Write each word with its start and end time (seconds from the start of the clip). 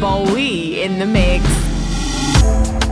Bowwy 0.00 0.82
in 0.84 1.00
the 1.00 1.06
mix. 1.06 1.44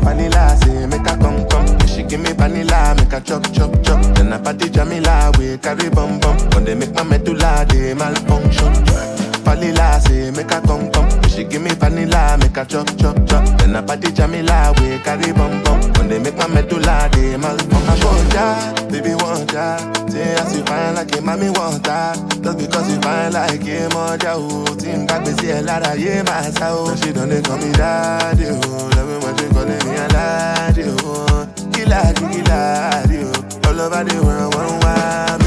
Vanilla 0.03 0.56
say 0.61 0.87
make 0.87 1.06
a 1.06 1.17
come 1.17 1.47
come. 1.49 1.87
She 1.87 2.03
give 2.03 2.21
me 2.21 2.33
vanilla, 2.33 2.95
make 2.97 3.13
a 3.13 3.21
chop 3.21 3.45
chop 3.53 3.71
chop. 3.85 4.03
Then 4.17 4.33
I 4.33 4.38
party 4.38 4.69
Jamila, 4.69 5.31
we 5.38 5.56
carry 5.58 5.88
bum 5.88 6.19
bum. 6.19 6.37
When 6.51 6.65
they 6.65 6.74
make 6.74 6.92
my 6.95 7.04
medulla, 7.04 7.65
they 7.69 7.95
malfunction. 7.95 9.15
Vanilla 9.47 10.01
say 10.03 10.31
make 10.33 10.51
a 10.51 10.60
come 10.60 10.90
come. 10.90 11.08
She 11.31 11.44
give 11.44 11.62
me 11.62 11.71
vanilla, 11.71 12.37
make 12.40 12.56
a 12.56 12.65
chop 12.65 12.88
chop 12.99 13.15
chop. 13.29 13.44
Then 13.58 13.76
I 13.76 13.83
party 13.83 14.11
Jamila, 14.11 14.74
we 14.80 14.99
carry 14.99 15.33
bum 15.33 15.62
bum. 15.62 15.80
When 15.94 16.09
they 16.09 16.19
make 16.19 16.37
my 16.37 16.48
medulla, 16.48 17.09
they 17.12 17.37
malfunction. 17.37 17.87
I 17.87 18.05
want 18.05 18.34
ya, 18.34 18.88
baby 18.91 19.15
want 19.15 19.52
ya. 19.52 19.79
Say 20.09 20.34
as 20.34 20.56
you 20.56 20.65
fine 20.65 20.95
like 20.97 21.15
a 21.16 21.20
mommy 21.23 21.51
want 21.51 21.87
ya. 21.87 22.15
Just 22.43 22.59
because 22.59 22.91
you 22.91 23.01
fine 23.01 23.33
like 23.33 23.61
a 23.62 23.88
mother, 23.95 24.33
oh. 24.35 24.65
Team 24.80 25.07
back 25.07 25.24
me 25.24 25.33
say 25.38 25.59
a 25.59 25.63
lot 25.63 25.87
of 25.87 25.97
yeah, 25.99 26.23
my 26.23 26.51
soul. 26.51 26.97
She 26.97 27.13
don't 27.13 27.30
call 27.45 27.59
me 27.59 27.71
daddy, 27.73 28.47
oh. 28.51 28.91
Love 28.97 29.09
me 29.09 29.16
when 29.24 29.37
she 29.38 29.47
calling 29.55 29.79
me 29.87 29.95
a 29.97 30.09
daddy, 30.09 30.83
oh. 30.87 31.47
Killer, 31.73 32.13
killer, 32.19 33.05
oh. 33.15 33.69
All 33.71 33.80
over 33.80 34.02
the 34.02 34.23
world, 34.24 34.55
one 34.55 34.83
I 34.83 35.38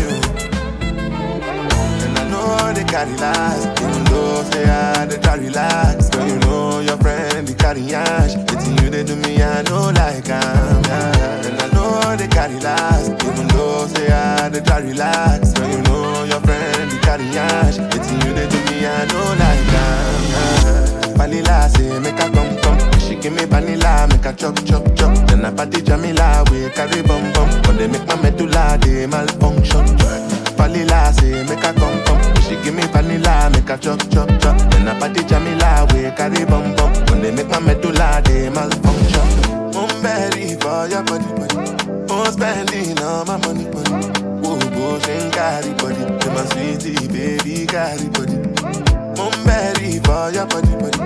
know 2.40 2.74
they 2.74 2.84
carry 2.84 3.16
last, 3.18 3.82
even 3.82 4.04
though 4.06 4.44
say 4.52 4.64
I 4.66 5.06
they 5.06 5.18
try 5.18 5.36
relax. 5.36 6.10
Girl, 6.10 6.28
you 6.28 6.40
know 6.40 6.80
your 6.80 6.98
friend 6.98 7.48
they 7.48 7.54
carry 7.54 7.94
ash. 7.94 8.36
It's 8.36 8.68
you 8.82 8.90
they 8.90 9.04
do 9.04 9.16
me, 9.16 9.42
I 9.42 9.62
know 9.64 9.92
like 9.92 10.30
I'm 10.30 10.84
yeah. 10.84 11.46
And 11.48 11.62
I 11.62 11.68
know 11.74 12.16
they 12.16 12.28
carry 12.28 12.60
last, 12.60 13.12
even 13.24 13.48
though 13.50 13.88
say 13.88 14.10
I 14.12 14.50
they 14.50 14.62
try 14.62 14.80
relax. 14.80 15.54
Girl, 15.54 15.70
you 15.70 15.82
know 15.84 16.24
your 16.24 16.42
friend 16.42 16.92
they 16.92 17.00
carry 17.00 17.26
ash. 17.38 17.78
It's 17.96 18.12
you 18.12 18.34
they 18.34 18.48
do 18.48 18.60
me, 18.72 18.86
I 18.86 19.06
know 19.06 19.28
like 19.42 19.74
I'm 19.84 20.24
yeah. 20.32 21.18
Vanilla 21.18 21.70
say 21.70 22.00
make 22.00 22.20
a 22.20 22.30
come 22.32 22.56
come. 22.62 23.00
She 23.00 23.16
give 23.16 23.34
me 23.34 23.46
vanilla, 23.46 24.08
make 24.10 24.26
a 24.26 24.34
chop 24.34 24.56
chop 24.66 24.84
chop. 24.96 25.14
Then 25.28 25.46
I 25.46 25.52
party 25.54 25.82
Jamila, 25.82 26.44
we 26.52 26.70
carry 26.70 27.02
bum 27.02 27.34
bum. 27.34 27.50
When 27.64 27.78
they 27.78 27.88
make 27.88 28.06
my 28.08 28.16
medulla, 28.22 28.78
they 28.82 29.06
malfunction. 29.08 29.86
Vanilla 30.60 31.14
say 31.14 31.44
make 31.48 31.64
a 31.64 31.72
come 31.74 32.04
come. 32.04 32.36
She 32.44 32.56
give 32.64 32.76
me 32.76 32.84
vanilla, 32.92 33.50
make 33.54 33.70
a 33.70 33.78
chop 33.78 34.02
chop 34.12 34.28
chop. 34.42 34.58
Then 34.72 34.90
I 34.90 35.00
party 35.00 35.24
Jamila, 35.24 35.88
we 35.94 36.12
carry 36.18 36.44
bum 36.44 36.76
bum. 36.76 36.92
When 37.08 37.22
they 37.22 37.32
make 37.32 37.48
my 37.48 37.60
medulla, 37.60 38.22
they 38.26 38.50
malfunction. 38.50 39.28
I'm 39.74 40.04
ready 40.04 40.56
for 40.60 40.86
your 40.92 41.04
body, 41.04 41.32
body. 41.40 41.56
I'm 42.12 42.32
spending 42.34 43.00
all 43.00 43.24
my 43.24 43.38
money, 43.38 43.66
money. 43.72 44.08
Whoa, 44.44 44.60
whoa, 44.76 45.00
she 45.00 45.32
carry 45.32 45.72
body. 45.80 46.04
To 46.20 46.28
my 46.36 46.44
sweetie, 46.52 47.08
baby, 47.08 47.66
carry 47.66 48.10
body. 48.10 48.36
I'm 49.16 49.32
for 50.04 50.32
your 50.32 50.46
body, 50.46 50.76
body. 50.76 51.00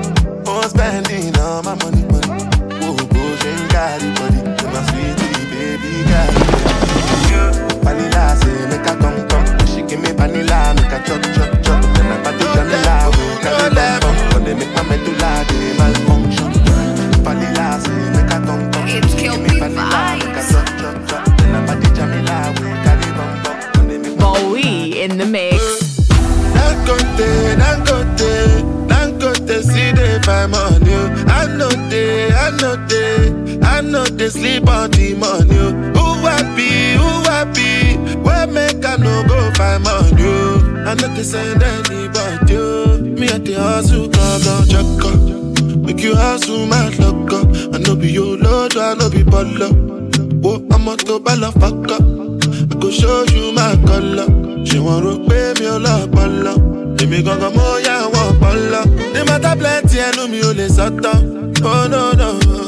I'm 0.49 0.69
spending 0.69 1.37
all 1.37 1.61
my 1.61 1.75
money, 1.75 2.01
money. 2.09 2.43
Whoa, 2.81 2.97
whoa, 2.97 3.35
she 3.37 3.53
carry 3.69 4.09
body. 4.17 4.41
To 4.57 4.65
my 4.73 4.81
sweetie, 4.89 5.45
baby, 5.53 5.91
carry 6.09 6.41
body. 6.49 6.73
Vanilla 7.83 8.35
say 8.41 8.65
make 8.67 8.87
a 8.87 8.95
come 8.97 9.27
vanilla, 10.27 10.73
make 10.75 10.91
a 10.91 10.99
chop 11.05 11.23
chop 11.35 11.51
chop. 11.63 11.81
Then 11.95 12.11
I 12.11 12.17
party 12.23 12.45
Jamila, 12.55 12.95
we 13.11 13.23
carry 13.43 13.69
bum 13.75 13.99
bum. 14.01 14.15
When 14.33 14.43
they 14.45 14.53
make 14.55 14.73
my 14.75 14.83
medulla, 14.89 15.31
they 15.49 15.71
malfunction. 15.79 16.51
Vanilla 17.25 17.67
say 17.83 17.99
make 18.15 18.31
a. 18.31 18.39
It's 18.95 19.13
give 19.15 19.37
me 19.43 19.59
vanilla, 19.59 20.15
make 20.19 20.23
a 20.23 20.43
vibes. 20.43 20.51
chop 20.51 20.67
chop 20.79 20.97
chop. 21.09 21.37
Then 21.37 21.55
I 21.55 21.65
party 21.67 21.89
Jamila, 21.97 22.37
we 22.59 22.67
carry 22.85 23.09
bum 23.17 23.31
bum. 23.43 23.55
When 23.75 23.87
they 23.89 23.97
make 23.97 24.17
Bowwy 24.19 24.95
in 25.03 25.17
the 25.17 25.25
mix. 25.25 25.61
Dangote, 26.55 27.29
Dangote, 27.61 28.31
Dangote, 28.91 29.55
see 29.63 29.91
they 29.91 30.19
buy 30.25 30.45
money. 30.47 30.93
oh. 30.93 31.25
I 31.27 31.47
know 31.57 31.69
they, 31.89 32.31
I 32.31 32.49
know 32.61 32.75
they, 32.87 33.59
I 33.67 33.81
know 33.81 34.05
they 34.05 34.29
sleep 34.29 34.67
on 34.69 34.91
the 34.91 35.15
money. 35.15 35.57
Find 39.73 39.83
money? 39.83 40.23
oh. 40.25 40.83
I 40.85 40.93
know 40.95 41.07
they 41.15 41.23
send 41.23 41.63
anybody. 41.63 43.01
Me 43.19 43.27
at 43.27 43.45
the 43.45 43.53
hustle, 43.57 44.09
come 44.09 44.41
down, 44.41 44.65
check 44.67 44.85
up. 45.05 45.85
Make 45.85 46.01
you 46.01 46.15
hustle, 46.15 46.65
my 46.65 46.89
luck 46.99 47.31
up. 47.33 47.47
I 47.73 47.77
know 47.79 47.95
be 47.95 48.11
your 48.11 48.37
lord, 48.37 48.75
I 48.75 48.93
know 48.95 49.09
be 49.09 49.23
baller. 49.23 49.71
Oh, 50.45 50.65
I'm 50.71 50.87
a 50.87 50.97
to 50.97 51.19
balla 51.19 51.51
fuck 51.53 51.89
up. 51.91 52.01
I 52.01 52.79
go 52.79 52.91
show 52.91 53.23
you 53.31 53.51
my 53.53 53.75
color. 53.85 54.27
She 54.65 54.77
Ṣé 54.77 54.79
wọ́n 54.85 54.99
rò 55.03 55.13
pé 55.27 55.39
mi 55.59 55.65
ò 55.67 55.77
lọ́pọlọ? 55.85 56.53
Èmi 57.01 57.17
gangan 57.25 57.51
mo 57.55 57.65
yá 57.85 57.95
wọn 58.13 58.29
pọlọ. 58.41 58.81
Ní 59.13 59.19
mọ́tà 59.27 59.51
plenty 59.59 59.97
ẹnu 60.07 60.23
mi 60.31 60.39
ò 60.41 60.51
lè 60.57 60.67
sọ́tọ̀. 60.77 61.15
Oh 61.65 61.87
no 61.91 62.11
no. 62.19 62.62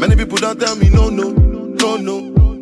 Many 0.00 0.16
people 0.16 0.38
don't 0.38 0.58
tell 0.58 0.76
me 0.76 0.88
no, 0.90 1.08
no, 1.10 1.30
no, 1.30 1.96
no. 1.96 2.20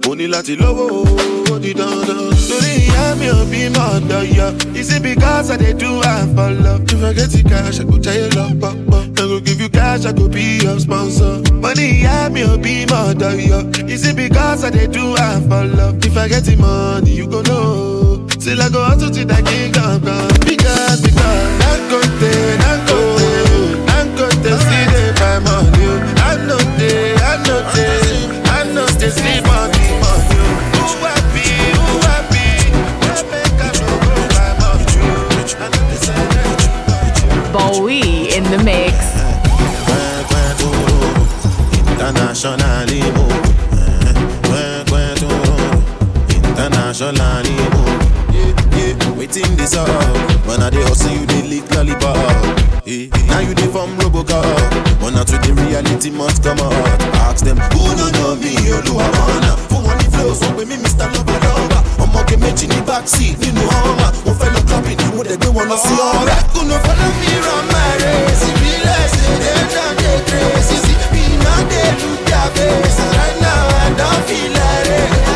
Mo 0.09 0.15
ní 0.15 0.27
láti 0.27 0.57
lówó 0.57 1.05
ó 1.53 1.59
di 1.61 1.75
dandan. 1.75 2.33
Torí 2.49 2.73
ìyá 2.89 3.15
mi 3.21 3.27
ò 3.29 3.45
bí 3.51 3.69
mọ̀ 3.75 4.01
ọ̀dọ̀ 4.01 4.25
yọ. 4.37 4.49
Is 4.77 4.91
it 4.95 5.03
because 5.03 5.51
I 5.51 5.57
dey 5.59 5.73
do 5.75 6.03
am 6.03 6.35
for 6.35 6.51
love? 6.65 6.83
If 6.93 7.03
I 7.05 7.13
get 7.13 7.31
the 7.31 7.43
cash, 7.45 7.81
I 7.81 7.85
go 7.85 7.99
jayé 7.99 8.29
lọ 8.37 8.47
pọ̀pọ̀. 8.61 9.21
I 9.21 9.23
go 9.29 9.41
give 9.41 9.61
you 9.61 9.69
cash, 9.69 10.07
I 10.07 10.13
go 10.13 10.27
be 10.29 10.59
your 10.65 10.81
sponsor. 10.81 11.43
Mo 11.63 11.71
ní 11.77 11.87
ìyá 12.01 12.31
mi 12.33 12.41
ò 12.43 12.57
bí 12.57 12.87
mọ̀ 12.89 13.13
ọ̀dọ̀ 13.13 13.37
yọ. 13.51 13.89
Is 13.91 14.05
it 14.07 14.17
because 14.17 14.65
I 14.65 14.71
dey 14.71 14.87
do 14.87 15.15
am 15.17 15.43
for 15.49 15.65
love? 15.77 15.97
If 16.07 16.17
I 16.17 16.29
get 16.29 16.45
the 16.45 16.57
money, 16.57 17.11
you 17.13 17.27
go 17.27 17.43
know. 17.43 18.27
Till 18.41 18.63
I 18.63 18.69
go 18.71 18.81
hustle 18.85 19.11
till 19.11 19.31
I 19.31 19.43
come 19.43 20.01
come. 20.01 20.29
Because, 20.49 21.01
because, 21.03 21.51
Dangote, 21.61 22.33
Dangote, 22.63 23.08
they 25.39 25.45
buy 25.45 25.63
money. 25.63 25.85
oh. 25.87 26.15
I 26.19 26.37
know 26.47 26.59
they, 26.79 27.15
I 27.15 27.37
know 27.47 27.61
they, 27.75 28.01
I 28.51 28.65
know 28.73 28.87
they 28.99 29.11
sleep 29.11 29.47
on 29.49 29.71
the 29.71 29.79
money. 30.03 30.37
oh. 30.39 30.51
Who 30.75 30.87
happy, 31.07 31.51
who 31.79 31.95
happy, 32.09 32.49
where 33.01 33.25
make 33.31 33.61
I 33.61 33.71
no 33.79 33.89
go 34.05 34.13
buy 34.35 34.51
money. 34.61 34.85
oh. 35.05 35.55
I 35.59 35.67
know 35.69 35.83
they 35.91 35.99
say. 36.07 36.23
Bowwy 37.53 38.03
in 38.37 38.45
the 38.51 38.59
mix. 38.65 38.97
Internationally, 41.99 43.01
oh. 43.05 43.29
internationally, 46.31 47.57
oh. 47.59 48.18
Yeah, 49.37 49.43
yeah. 49.43 49.49
Waiting 49.49 49.57
this 49.57 49.75
up, 49.77 49.89
when 50.47 50.63
I 50.63 50.71
dey 50.71 50.83
hustle, 50.83 51.11
you 51.13 51.27
dey 51.27 51.43
lick 51.43 51.71
lollipop. 51.75 52.17
Yeah, 52.87 53.09
now 53.29 53.41
you 53.41 53.55
dey 53.55 53.67
from 53.69 53.91
Robocop, 53.99 55.01
but 55.01 55.11
now 55.13 55.25
the 55.25 55.53
reality 55.55 56.11
must 56.11 56.43
come 56.43 56.59
out. 56.61 56.73
Ask 57.29 57.45
them 57.45 57.59
who 57.73 57.83
no 57.97 58.09
know 58.11 58.37
me, 58.37 58.55
Oluwamana. 58.73 59.57
Fún 59.69 59.85
wọn 59.85 59.97
ní 59.99 60.07
flow, 60.13 60.35
sọ 60.35 60.49
pé 60.57 60.65
mi 60.65 60.77
Mr. 60.77 61.07
Lover 61.15 61.41
Lover. 61.45 61.83
Ọmọge 62.03 62.37
méjì 62.37 62.67
ní 62.69 62.81
backseat 62.87 63.39
nínú 63.41 63.63
Hummer. 63.69 64.13
Mo 64.25 64.33
fẹ́ 64.39 64.51
lọ 64.55 64.61
clubbing, 64.69 65.01
mo 65.17 65.23
dẹ̀ 65.25 65.37
gbé 65.37 65.49
wọn 65.57 65.69
lọ 65.71 65.77
sí 65.85 65.95
ọ̀rẹ́. 65.95 66.41
Kùnú 66.55 66.75
follow 66.85 67.11
me 67.21 67.33
run 67.47 67.65
my 67.73 67.91
race. 68.03 68.45
Ìbílẹ̀ 68.49 69.03
ṣe 69.13 69.33
dé 69.43 69.55
jam 69.73 69.93
dey 70.01 70.19
crazy. 70.29 70.77
See 70.85 70.99
me 71.13 71.23
no 71.45 71.55
dey 71.71 71.91
look 72.01 72.29
face. 72.55 73.01
Right 73.17 73.37
now 73.45 73.65
I 73.85 73.87
don 73.99 74.19
feel 74.27 74.51
like 74.57 74.89
it. 75.01 75.28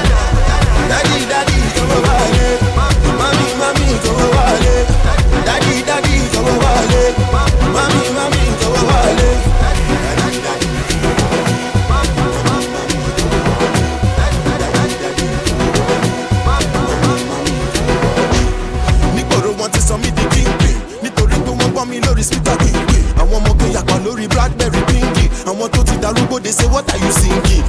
say 26.52 26.66
what 26.68 26.86
are 26.92 26.98
you 26.98 27.12
singing? 27.12 27.64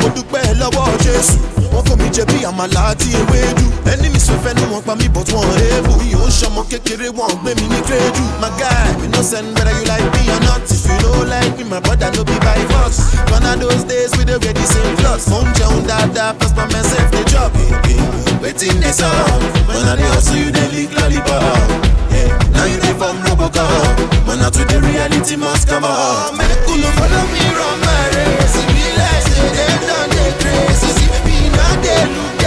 mo 0.00 0.08
dúpẹ́ 0.14 0.54
lọ́wọ́ 0.60 0.98
jésù. 1.04 1.36
Wọn 1.72 1.82
kò 1.84 1.94
mí 1.96 2.08
jẹ 2.12 2.24
bí 2.24 2.44
àmàlà 2.48 2.80
àti 2.92 3.08
ewédú. 3.20 3.64
Ẹni 3.92 4.08
mi 4.12 4.18
sọfẹ́ 4.20 4.54
ni 4.56 4.62
wọ́n 4.72 4.82
pa 4.86 4.94
mí 4.96 5.08
but 5.08 5.28
wọ́n 5.28 5.48
rébù 5.58 5.92
ìyó 6.08 6.22
ń 6.26 6.30
ṣọmọ 6.40 6.62
kékeré 6.70 7.08
wọ́n 7.18 7.32
gbé 7.42 7.54
mi 7.60 7.66
ní 7.72 7.80
kírẹ́dù 7.86 8.22
my 8.40 8.48
guy 8.58 8.88
We 9.00 9.06
no 9.08 9.22
send 9.22 9.54
whether 9.56 9.72
you 9.78 9.84
like 9.84 10.08
me 10.14 10.22
or 10.32 10.40
not. 10.46 10.62
If 10.70 10.86
you 10.86 10.96
no 11.02 11.10
like 11.28 11.56
me 11.58 11.64
my 11.64 11.80
brother 11.80 12.10
no 12.14 12.24
be 12.24 12.36
by 12.40 12.58
force. 12.72 13.00
One 13.30 13.44
of 13.44 13.60
those 13.60 13.84
days 13.84 14.10
we 14.16 14.24
dey 14.24 14.38
wear 14.38 14.52
the 14.54 14.64
same 14.72 14.96
cloth 14.98 15.28
mo 15.28 15.42
ń 15.42 15.52
jẹun 15.58 15.82
dáadáa 15.86 16.32
plus 16.38 16.52
my 16.56 16.66
message 16.72 17.08
dey 17.12 17.24
chop 17.30 17.52
wetin 18.42 18.80
dey 18.80 18.92
sup 18.92 19.42
when 19.68 19.88
i 19.88 19.96
dey 19.96 20.08
hustle 20.14 20.36
you 20.36 20.50
dey 20.50 20.68
lick 20.72 20.90
lollipop. 20.96 21.68
Yeah. 22.10 22.28
now 22.54 22.64
you 22.64 22.78
dey 22.80 22.94
form 22.98 23.16
robocop. 23.26 24.17
But 24.40 24.56
now 24.56 24.64
the 24.64 24.80
reality 24.86 25.36
must 25.36 25.68
come 25.68 25.84
up. 25.84 26.34
Make 26.36 26.48
you 26.68 26.90
follow 26.98 27.24
me 27.32 27.42
run 27.58 27.80
my 27.80 28.04
race. 28.14 28.56
Be 28.70 28.84
like 28.98 29.22
say 29.26 29.48
them 29.56 29.80
done 29.88 30.10
dey 30.10 30.32
crazy. 30.42 30.90
See 30.98 31.10
me 31.26 31.48
now 31.50 31.74
they 31.82 32.37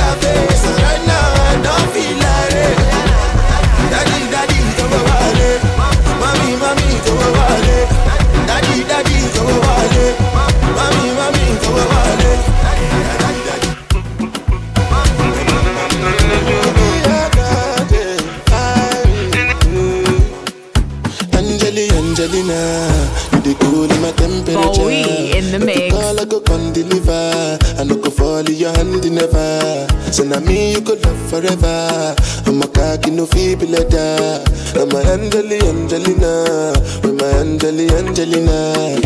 no 33.21 33.27
feeble 33.27 33.68
letter. 33.68 34.44
I'm 34.79 34.89
a 34.89 35.00
Angeli, 35.13 35.59
Angelina, 35.62 36.73
with 37.03 37.21
my 37.21 37.27
Angeli, 37.38 37.88
Angelina. 37.94 38.97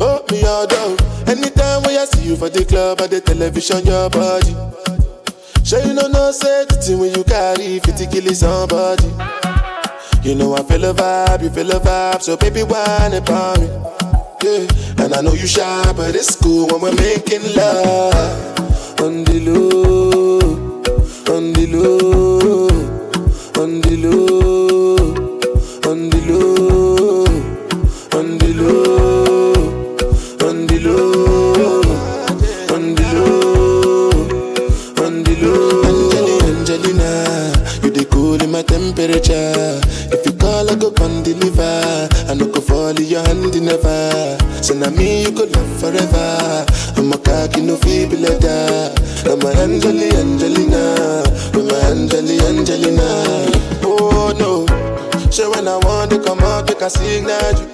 Oh, 0.00 0.24
me 0.30 0.42
all 0.44 0.66
down. 0.66 0.96
Anytime 1.28 1.82
when 1.82 1.98
I 1.98 2.06
see 2.06 2.28
you 2.28 2.36
for 2.36 2.48
the 2.48 2.64
club 2.64 3.02
or 3.02 3.08
the 3.08 3.20
television, 3.20 3.84
your 3.84 4.08
body. 4.08 4.54
Sure 5.64 5.84
you 5.84 5.92
know 5.92 6.08
no 6.08 6.32
say 6.32 6.64
the 6.64 6.76
thing 6.80 6.98
when 6.98 7.12
you 7.14 7.24
carry 7.24 7.78
50 7.78 8.06
kill 8.06 8.32
somebody. 8.34 9.08
You 10.22 10.34
know 10.34 10.54
I 10.56 10.62
feel 10.62 10.84
a 10.86 10.94
vibe, 10.94 11.42
you 11.42 11.50
feel 11.50 11.70
a 11.70 11.80
vibe, 11.80 12.22
so 12.22 12.38
baby 12.38 12.62
whine 12.62 13.12
about 13.12 13.60
me. 13.60 13.66
Yeah, 14.42 15.04
and 15.04 15.12
I 15.12 15.20
know 15.20 15.34
you 15.34 15.46
shy, 15.46 15.92
but 15.92 16.14
it's 16.14 16.36
cool 16.36 16.68
when 16.68 16.80
we're 16.80 16.94
making 16.94 17.54
love. 17.54 19.00
On 19.00 19.24
the 19.24 19.40
low, 19.40 20.38
on 21.36 21.52
the 21.52 21.66
low, 21.66 22.07
signal 56.88 57.60
you. 57.60 57.67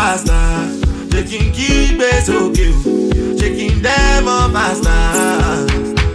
Faster. 0.00 0.48
Shaking 1.12 1.52
kígbe 1.56 2.08
sókè 2.26 2.66
o, 2.72 3.36
shaking 3.38 3.82
them 3.82 4.26
up 4.28 4.52
faster. 4.52 5.66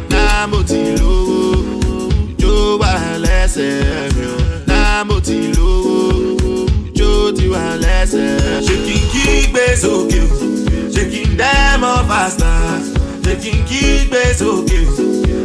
Náà 0.10 0.48
mo 0.52 0.64
ti 0.64 0.82
lówó, 1.00 1.94
jó 2.42 2.78
wà 2.82 2.94
lẹ́sẹ̀ 3.26 4.10
mi 4.16 4.26
o. 4.34 4.38
Náà 4.68 5.04
mo 5.08 5.20
ti 5.28 5.38
lówó, 5.56 6.66
jó 6.98 7.32
ti 7.38 7.46
wà 7.54 7.66
lẹ́sẹ̀. 7.84 8.66
Shaking 8.68 9.06
kígbe 9.14 9.66
sókè 9.84 10.20
o, 10.26 10.38
shaking 10.96 11.38
up 11.84 12.08
faster. 12.10 12.82
Shaking 13.26 13.62
kígbe 13.70 14.22
sókè 14.40 14.80
o, 14.90 14.94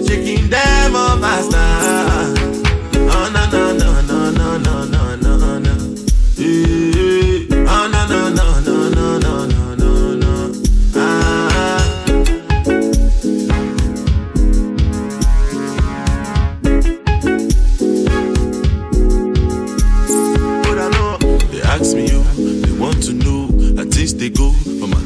shaking 0.08 0.48
them 0.52 0.94
up 0.96 1.20
faster. 1.22 1.69
Oh 3.12 3.26
no 3.34 3.42
no 3.52 3.62
no 3.81 4.00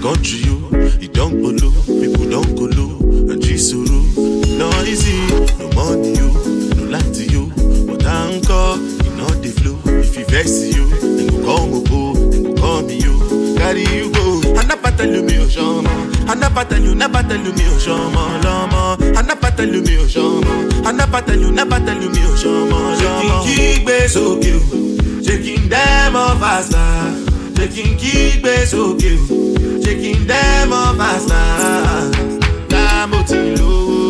country 0.05 0.41
you, 0.45 0.61
you 1.01 1.09
don't 1.09 1.41
go 1.41 1.49
low, 1.49 1.73
people 1.99 2.29
don't 2.29 2.53
go 2.55 2.65
low, 2.77 2.93
and 3.33 3.41
Jisuru. 3.41 4.05
No 4.61 4.69
easy, 4.85 5.17
no 5.57 5.73
money 5.73 6.13
you, 6.13 6.29
no 6.77 6.85
lie 6.93 7.01
to 7.17 7.25
you, 7.25 7.49
but 7.89 8.05
anchor, 8.05 8.77
you 9.01 9.11
know 9.17 9.33
the 9.41 9.49
flow. 9.57 9.81
If 9.97 10.15
you 10.19 10.27
vex 10.27 10.61
you, 10.77 10.85
then 11.01 11.29
go 11.29 11.41
call 11.47 11.81
go, 11.89 12.13
then 12.29 12.43
go 12.43 12.55
call 12.61 12.83
me 12.83 12.99
you, 13.01 13.17
carry 13.57 13.85
you 13.97 14.13
go. 14.13 14.43
And 14.61 14.71
I 14.71 14.77
tell 14.91 15.09
you 15.09 15.23
me, 15.23 15.39
oh, 15.41 16.29
Anna 16.29 16.51
pas 16.51 16.67
tell 16.67 16.83
you, 16.85 16.95
n'a 16.95 17.09
pas 17.09 17.23
tell 17.25 17.41
you, 17.41 17.55
mi 17.55 17.65
au 17.65 17.79
chômant, 17.79 18.29
l'homme. 18.45 19.17
Anna 19.17 19.35
pas 19.35 19.53
tell 19.53 19.75
you, 19.75 19.81
mi 19.81 19.97
au 19.97 20.07
chômant. 20.07 20.85
Anna 20.85 21.07
pas 21.07 21.23
tell 21.23 21.41
you, 21.41 21.51
n'a 21.51 21.65
tell 21.65 22.03
you, 22.03 22.11
mi 22.11 22.19
au 22.31 22.37
chômant, 22.37 22.93
l'homme. 23.01 23.47
J'ai 23.47 23.73
qui 23.75 23.81
gbé 23.81 24.07
sókè 24.09 24.53
o, 24.53 24.61
j'ai 25.23 25.41
qui 25.41 25.59
ndẹ́mọ̀ 25.65 26.37
fàṣà. 26.41 27.34
chicken 27.65 27.73
kí 27.75 27.83
n 27.83 27.97
kí 28.01 28.41
gbé 28.41 28.55
chicken 28.71 28.81
o 28.81 29.39
jẹ́ 29.85 29.95
kí 30.01 30.11
n 30.19 30.21
dẹ́ 30.31 30.67
mọ́ 30.71 30.85
fàṣà 30.99 31.43
láàmú 32.73 33.19
ti 33.29 33.39
lówó 33.59 34.01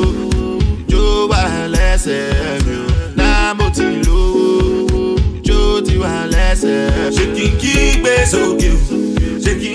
ìjó 0.81 1.03
wà 1.31 1.43
lẹ́sẹ̀ 1.75 2.23
mi. 2.67 2.75
O 2.83 2.87
láàmú 3.19 3.67
ti 3.77 3.87
lówó 4.07 4.45
ìjó 5.39 5.59
ti 5.87 5.95
wà 6.03 6.15
lẹ́sẹ̀ 6.35 6.79
mi. 6.95 7.07
O 7.07 7.11
jẹ́ 7.17 7.29
kí 7.37 7.45
n 7.51 7.53
kí 7.63 7.75
gbé 8.03 8.15
sókè 8.33 8.71
o 8.75 8.79
jẹ́ 9.45 9.55
kí. 9.61 9.69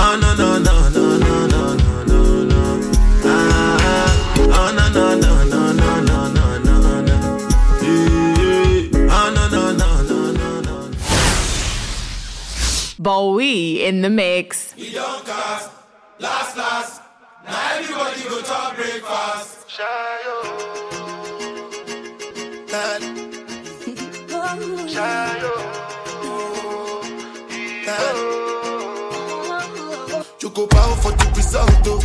Oh, 0.00 0.16
no, 0.22 0.30
no, 0.38 0.58
no. 0.66 0.77
Bowwy 13.08 13.80
in 13.88 14.02
the 14.02 14.10
mix. 14.10 14.74
We 14.76 14.92
don't 14.92 15.24
cast, 15.24 15.70
last, 16.18 16.56
last. 16.58 17.00
Now 17.42 17.76
everybody 17.78 18.20
go 18.28 18.42
to 18.42 18.74
breakfast. 18.76 19.66
Shayo. 19.66 20.36
Shayo. 24.94 25.54
You 30.42 30.50
go 30.50 30.66
bow 30.66 30.94
for 30.96 31.12
the 31.12 31.32
result, 31.34 31.70
oh. 31.86 32.00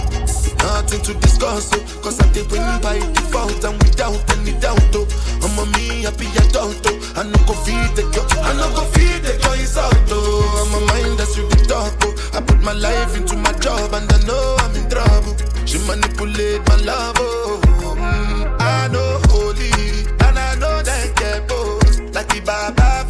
Nothing 0.63 1.01
to 1.01 1.13
discuss, 1.19 1.69
oh. 1.73 1.83
Cause 2.01 2.21
I 2.21 2.31
did 2.31 2.49
win 2.49 2.61
by 2.81 2.99
default 2.99 3.61
and 3.65 3.77
without 3.83 4.37
any 4.37 4.53
doubt, 4.57 4.95
oh. 4.95 5.05
I'm 5.53 5.59
a 5.59 5.77
me 5.77 6.01
happy 6.01 6.25
adult, 6.41 6.81
oh. 6.87 7.13
I 7.15 7.21
no 7.21 7.37
go 7.45 7.53
feed 7.53 7.93
the 7.95 8.01
girl, 8.09 8.25
I 8.41 8.53
no 8.57 8.73
go 8.73 8.85
feed 8.89 9.21
the 9.21 9.37
girl 9.37 9.53
insult, 9.53 9.93
oh. 10.09 10.65
I'm 10.65 10.81
a 10.81 10.85
mind 10.87 11.19
that's 11.19 11.37
you 11.37 11.47
oh. 11.69 12.15
I 12.33 12.41
put 12.41 12.59
my 12.63 12.73
life 12.73 13.15
into 13.15 13.37
my 13.37 13.51
job 13.59 13.93
and 13.93 14.11
I 14.11 14.17
know 14.25 14.55
I'm 14.61 14.75
in 14.75 14.89
trouble. 14.89 15.37
She 15.67 15.77
manipulate 15.85 16.67
my 16.67 16.77
love, 16.77 17.15
oh. 17.19 17.61
Mm, 17.95 18.57
I 18.61 18.87
know 18.87 19.21
holy 19.29 19.69
and 20.25 20.39
I 20.39 20.55
know 20.55 20.81
that 20.81 21.13
get 21.17 21.47
both. 21.47 21.99
Like 22.15 22.29
the 22.29 22.41
Baba 22.41 23.02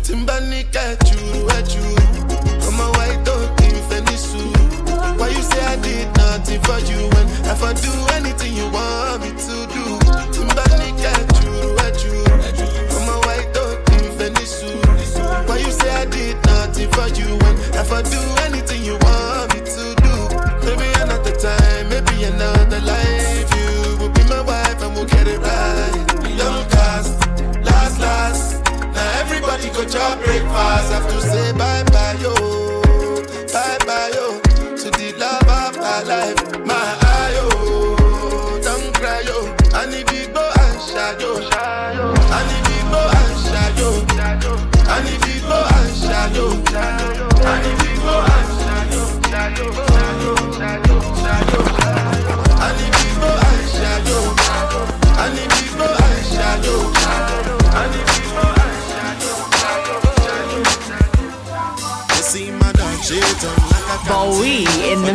Timbani 0.00 0.64
at 0.76 1.10
you, 1.10 1.45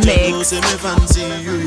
But 0.00 0.16
you 0.16 0.30
know 0.30 0.38
me 0.38 0.76
fancy 0.80 1.26
you. 1.44 1.58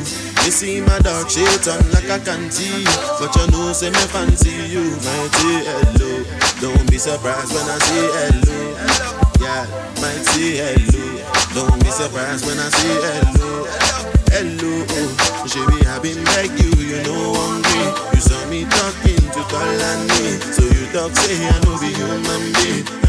You 0.45 0.51
see 0.51 0.81
my 0.81 0.99
dark 0.99 1.29
shade 1.29 1.67
on 1.67 1.81
like 1.91 2.09
a 2.09 2.17
candy. 2.23 2.85
But 3.19 3.35
you 3.35 3.45
know 3.51 3.73
say 3.73 3.89
me 3.89 4.03
fancy 4.09 4.51
you. 4.71 4.83
Might 5.05 5.31
say 5.37 5.61
hello. 5.67 6.25
Don't 6.61 6.89
be 6.89 6.97
surprised 6.97 7.53
when 7.53 7.67
I 7.69 7.77
say 7.77 8.05
hello. 8.17 9.15
Yeah, 9.39 9.65
might 10.01 10.23
say 10.25 10.57
hello. 10.57 11.05
Don't 11.53 11.83
be 11.83 11.91
surprised 11.91 12.45
when 12.45 12.57
I 12.57 12.69
say 12.69 12.95
hello. 13.05 13.67
Hello, 14.35 14.83
oh, 14.89 15.47
Shabby, 15.47 15.85
I've 15.87 16.03
been 16.03 16.21
beg 16.25 16.51
you, 16.59 16.71
you 16.83 17.03
know 17.03 17.33
hungry. 17.35 18.15
You 18.15 18.21
saw 18.21 18.45
me 18.49 18.65
talking 18.65 19.15
to 19.31 19.41
Kalani, 19.47 20.41
so 20.51 20.63
you 20.63 20.91
talk 20.91 21.15
say 21.15 21.47
I 21.47 21.59
know 21.63 21.79
be 21.79 21.93
human 21.95 22.53
being. 22.53 23.04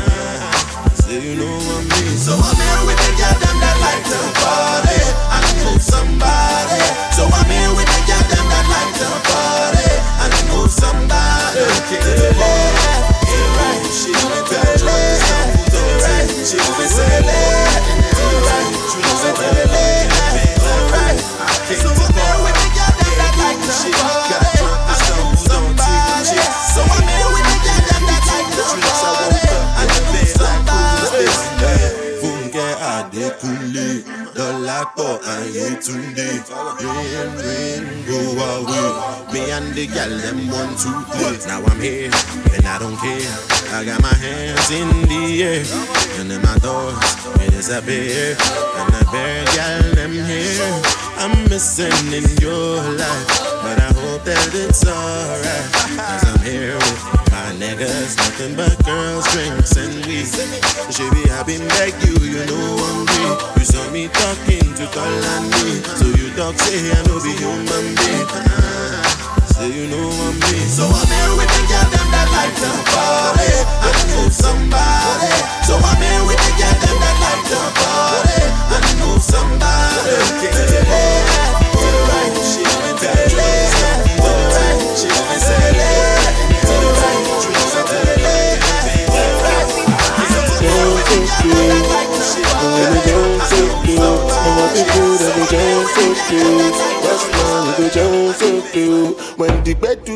Say 1.07 1.23
you 1.23 1.39
know 1.39 1.47
what 1.47 1.87
me. 1.87 2.19
So 2.19 2.35
I'm 2.35 2.59
here 2.59 2.83
with 2.83 2.99
the 2.99 3.15
girl 3.15 3.39
them 3.39 3.57
that 3.63 3.79
like 3.79 4.03
to 4.11 4.19
party. 4.43 4.99
And 5.39 5.47
move 5.63 5.79
somebody. 5.79 6.83
So 7.15 7.31
I'm 7.31 7.47
here 7.47 7.71
with 7.79 7.87
the 7.87 8.01
girl 8.11 8.27
them 8.27 8.43
that 8.51 8.67
like 8.67 8.91
to 8.99 9.07
party. 9.23 9.87
And 10.27 10.35
move 10.51 10.67
somebody. 10.67 11.63
The 11.63 12.35
left, 12.35 13.23
to 13.23 13.39
the 13.39 13.47
right, 13.55 13.87
she 13.87 14.11
went 14.19 14.51
to 14.51 14.59
the 14.59 14.83
left, 14.83 15.71
to 15.71 15.79
the 15.79 15.95
right, 15.95 16.27
she 16.43 16.59
went 16.59 16.75
to 16.75 16.99
the 16.99 17.23
left, 17.23 17.87
to 17.87 18.27
the 18.27 18.43
right, 18.43 18.75
she 18.91 18.99
went 18.99 19.23
to 19.23 19.47
the 19.47 19.63
left, 19.63 20.11
to 20.11 20.59
the 20.59 20.91
right. 20.91 21.23
So 21.71 21.87
I'm 21.87 22.19
here 22.19 22.39
with 22.43 22.59
the 22.59 22.67
girl 22.75 22.99
them 22.99 23.15
that 23.15 23.31
like 23.47 23.63
to 23.63 23.79
party. 23.95 24.59
And 24.91 25.07
move 25.23 25.39
somebody. 25.39 26.35
So 26.75 26.83
I'm 26.83 27.07
here 27.07 27.16
Dọ́lápọ̀ 34.95 35.19
Ayétúndé. 35.33 36.29
Rain, 36.81 37.31
rain, 37.45 37.85
go 38.07 38.19
away. 38.47 38.91
Me 39.33 39.51
and 39.51 39.75
the 39.75 39.87
gal 39.87 40.11
them 40.19 40.49
want 40.49 40.79
to 40.83 40.91
play. 41.11 41.37
Now 41.47 41.63
I'm 41.71 41.81
here 41.81 42.11
and 42.55 42.67
I 42.67 42.79
don't 42.79 42.97
care. 42.97 43.35
I 43.77 43.85
got 43.85 44.01
my 44.03 44.15
hands 44.15 44.71
in 44.71 44.89
the 45.09 45.43
air 45.43 45.65
and 46.21 46.31
then 46.31 46.43
my 46.43 46.55
thoughts 46.65 47.15
they 47.39 47.49
disappear. 47.49 48.37
And 48.79 48.89
the 48.95 49.03
bear 49.13 49.45
gal 49.57 49.83
them 49.95 50.13
here. 50.13 50.83
I'm 51.19 51.35
missing 51.49 52.13
in 52.13 52.27
your 52.41 52.83
life, 53.01 53.29
hope 54.17 54.25
that 54.25 54.55
it's 54.55 54.85
alright. 54.89 55.69
Cause 55.93 56.25
I'm 56.25 56.41
here 56.41 56.73
with 56.73 57.01
my 57.29 57.53
niggas, 57.61 58.17
nothing 58.17 58.57
but 58.57 58.73
girls, 58.85 59.29
drinks, 59.33 59.77
and 59.77 59.93
weed. 60.09 60.29
Shabby, 60.89 61.29
I 61.29 61.45
been 61.45 61.65
beg 61.77 61.93
you, 62.01 62.17
you 62.25 62.41
know 62.49 62.81
I'm 62.81 63.05
free. 63.05 63.61
You 63.61 63.65
saw 63.69 63.85
me 63.93 64.09
talking 64.09 64.73
to 64.81 64.85
Kalani, 64.89 65.85
so 66.01 66.09
you 66.17 66.33
talk, 66.33 66.57
say 66.57 66.81
I 66.97 67.01
know 67.05 67.21
be 67.21 67.33
human 67.37 67.87
being. 67.93 68.29
Ah, 68.57 69.45
say 69.53 69.69
you 69.69 69.85
know 69.93 70.09
I'm 70.09 70.35
me. 70.49 70.65
So 70.65 70.89
I'm 70.89 71.09
here 71.13 71.33
with 71.37 71.51
the 71.53 71.63
girl 71.69 71.89
them 71.93 72.09
that 72.17 72.29
like 72.33 72.55
to 72.57 72.71
party 72.97 73.53
and 73.85 74.01
move 74.17 74.33
somebody. 74.33 75.37
So 75.69 75.77
I'm 75.77 76.01
here 76.01 76.25
with 76.25 76.41
the 76.41 76.53
girl 76.57 76.77
them 76.81 76.97
that 77.05 77.17
like 77.21 77.45
to 77.53 77.61
party 77.85 78.41
and 78.81 78.87
move 78.97 79.21
somebody. 79.21 80.17
To 80.41 80.49
the 80.57 80.81
left, 80.89 81.69
to 81.69 81.85
the 81.85 82.01
right, 82.09 82.35
she 82.41 82.63
went 82.65 82.97
that 84.23 86.07
When 99.37 99.65
the 99.65 99.75
the. 99.75 100.07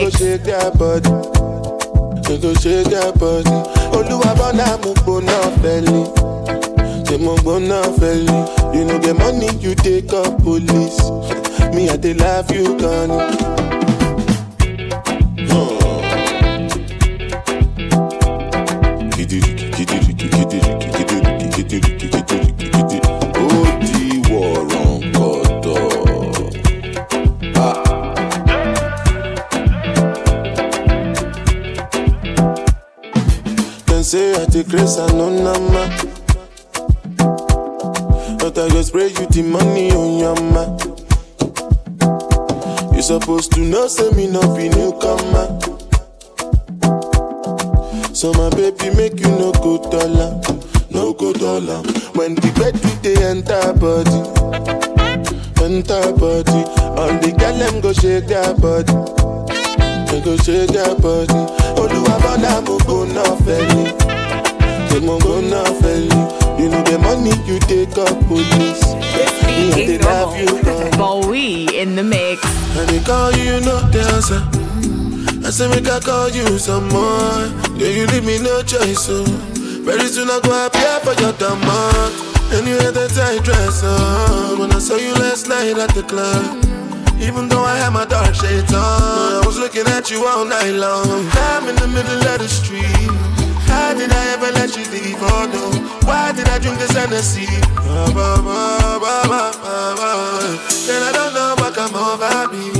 Go 0.00 0.10
shake 0.10 0.42
their 0.44 0.70
body, 0.72 1.10
go 2.40 2.54
shake 2.54 2.86
their 2.88 3.12
body. 3.12 3.50
Oluwa 3.94 4.34
Burna 4.36 4.78
mo 4.82 4.92
gbona 4.94 5.32
fẹli, 5.62 6.04
say 7.14 7.24
mo 7.24 7.34
gbona 7.42 7.82
fẹlẹ 7.98 8.38
you 8.74 8.84
no 8.84 8.98
get 8.98 9.16
money 9.18 9.48
you 9.60 9.74
dey 9.84 10.02
call 10.02 10.30
police 10.42 10.98
me 11.74 11.88
i 11.88 11.96
dey 11.96 12.14
laugh 12.14 12.50
you 12.50 12.76
can. 12.78 13.10
Say 34.04 34.34
I 34.34 34.44
take 34.44 34.68
grace 34.68 34.98
and 34.98 35.18
the 39.34 39.42
money 39.42 39.90
on 39.92 40.18
your 40.18 40.36
ma. 40.52 40.64
You 42.94 43.02
supposed 43.02 43.52
to 43.52 43.60
know, 43.60 43.88
say 43.88 44.10
me 44.12 44.26
no 44.28 44.40
be 44.54 44.68
newcomer. 44.68 45.58
So 48.14 48.32
my 48.34 48.48
baby 48.50 48.94
make 48.94 49.18
you 49.20 49.28
no 49.38 49.52
go 49.52 49.78
dollar, 49.90 50.40
no 50.90 51.12
go 51.14 51.32
dollar. 51.32 51.82
When 52.14 52.34
the 52.36 52.50
bed 52.58 52.74
do 52.80 52.90
the 53.02 53.14
enter 53.26 53.72
body, 53.74 54.20
enter 55.64 56.12
body. 56.14 56.62
All 56.94 57.12
the 57.18 57.34
girl 57.36 57.58
them 57.58 57.80
go 57.80 57.92
shake 57.92 58.26
their 58.26 58.54
body, 58.54 58.92
they 60.10 60.20
go 60.24 60.36
shake 60.38 60.70
their 60.70 60.94
body. 60.94 61.34
Oluwa 61.74 62.14
Burna 62.22 62.60
mo 62.64 62.78
go 62.86 63.04
na 63.04 63.24
feli, 63.42 63.90
they 65.00 65.06
go. 65.06 65.24
You 66.58 66.68
know 66.70 66.82
the 66.82 66.98
money 66.98 67.34
you 67.46 67.58
take 67.66 67.98
up 67.98 68.14
police. 68.28 68.84
Me 69.44 69.72
I 69.72 69.74
dey 69.74 69.98
love 69.98 70.38
you, 70.38 70.46
girl. 70.62 70.90
Bowwy 70.92 71.72
in 71.72 71.96
the 71.96 72.02
mix. 72.02 72.40
And 72.78 72.88
they 72.88 73.00
call 73.00 73.32
you, 73.32 73.54
you 73.54 73.60
know 73.60 73.80
the 73.90 74.00
answer. 74.14 74.40
I 75.46 75.50
say 75.50 75.68
make 75.68 75.88
I 75.88 75.98
call 76.00 76.30
you 76.30 76.58
some 76.58 76.88
more. 76.88 77.50
Yeah, 77.76 77.88
you 77.88 78.06
leave 78.06 78.24
me 78.24 78.38
no 78.38 78.62
choice, 78.62 79.04
so 79.06 79.24
very 79.84 80.06
soon 80.06 80.30
I 80.30 80.40
go 80.40 80.54
appear 80.66 81.00
for 81.02 81.14
your 81.20 81.32
demand. 81.42 82.12
And 82.54 82.66
you 82.68 82.76
had 82.78 82.94
that 82.94 83.10
tight 83.10 83.42
dress 83.42 83.82
on 83.82 84.58
when 84.60 84.70
I 84.72 84.78
saw 84.78 84.96
you 84.96 85.12
last 85.14 85.48
night 85.48 85.76
at 85.76 85.90
the 85.94 86.04
club. 86.04 86.62
Even 87.20 87.48
though 87.48 87.64
I 87.64 87.76
had 87.76 87.90
my 87.90 88.04
dark 88.04 88.34
shades 88.34 88.72
on, 88.72 88.80
I 88.80 89.42
was 89.44 89.58
looking 89.58 89.86
at 89.88 90.10
you 90.10 90.24
all 90.26 90.44
night 90.44 90.70
long. 90.70 91.26
I'm 91.32 91.68
in 91.68 91.76
the 91.76 91.88
middle 91.88 92.22
of 92.30 92.38
the 92.38 92.48
street. 92.48 93.43
How 93.74 93.92
did 93.92 94.12
I 94.12 94.24
ever 94.34 94.50
let 94.58 94.70
you 94.76 94.84
leave? 94.94 95.18
Oh 95.18 95.50
no, 95.50 95.64
why 96.06 96.32
did 96.32 96.48
I 96.48 96.58
drink 96.58 96.78
this 96.78 96.92
Hennessy? 96.92 97.46
Ba. 98.14 98.30
And 100.92 101.02
I 101.02 101.10
don't 101.12 101.34
know 101.34 101.54
what 101.58 101.74
come 101.74 101.94
over 101.94 102.52
me. 102.54 102.70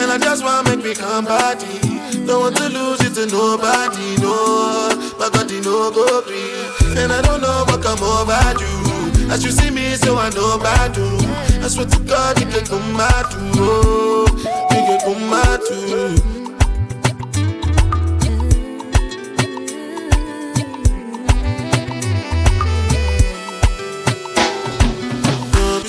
And 0.00 0.10
I 0.10 0.16
just 0.18 0.42
wanna 0.42 0.68
make 0.70 0.82
me 0.84 0.94
come 0.94 1.26
body. 1.26 1.78
Don't 2.24 2.40
want 2.40 2.56
to 2.56 2.68
lose 2.68 3.00
it 3.02 3.14
to 3.14 3.26
nobody, 3.26 4.16
no. 4.22 4.88
My 5.18 5.28
God, 5.32 5.50
you 5.50 5.60
no 5.60 5.90
go 5.90 6.22
free. 6.22 6.96
And 7.00 7.12
I 7.12 7.20
don't 7.22 7.40
know 7.40 7.64
what 7.68 7.82
come 7.82 8.02
over 8.02 8.40
you. 8.62 9.30
As 9.30 9.44
you 9.44 9.50
see 9.50 9.70
me, 9.70 9.94
so 9.96 10.16
I 10.16 10.30
know 10.30 10.56
about 10.56 10.96
you. 10.96 11.18
I 11.64 11.68
swear 11.68 11.86
to 11.86 11.98
God, 12.00 12.40
you 12.40 12.46
can 12.46 12.64
come 12.64 13.00
out 13.00 13.30
too. 13.30 13.52
Oh, 13.60 14.26
you 14.72 14.82
can 14.88 15.00
come 15.04 15.32
out 15.32 15.60
too. 15.66 16.47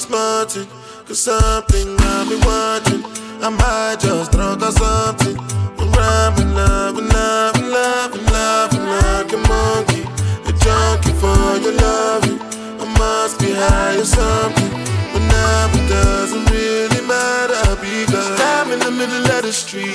Smarting, 0.10 0.66
cause 1.06 1.22
something 1.22 1.96
I've 2.00 2.28
been 2.28 2.42
watching. 2.42 3.06
I 3.46 3.50
might 3.54 4.00
just 4.02 4.32
drunk 4.32 4.64
or 4.64 4.72
something. 4.72 5.38
I'm 5.78 5.92
rapping, 5.94 6.50
loving, 6.56 7.10
loving, 7.10 7.70
loving, 7.70 8.26
loving 8.26 8.86
like 8.90 9.30
a 9.30 9.38
monkey. 9.46 10.02
A 10.50 10.52
junkie 10.66 11.14
for 11.14 11.62
your 11.62 11.78
loving. 11.78 12.42
I 12.82 12.86
must 12.98 13.38
be 13.38 13.54
high 13.54 14.02
or 14.02 14.06
something. 14.06 14.82
But 15.14 15.22
now 15.30 15.70
it 15.78 15.86
doesn't 15.88 16.50
really 16.50 17.06
matter 17.06 17.78
because 17.78 18.42
I'm 18.42 18.72
in 18.72 18.80
the 18.80 18.90
middle 18.90 19.30
of 19.30 19.44
the 19.44 19.54
street. 19.54 19.94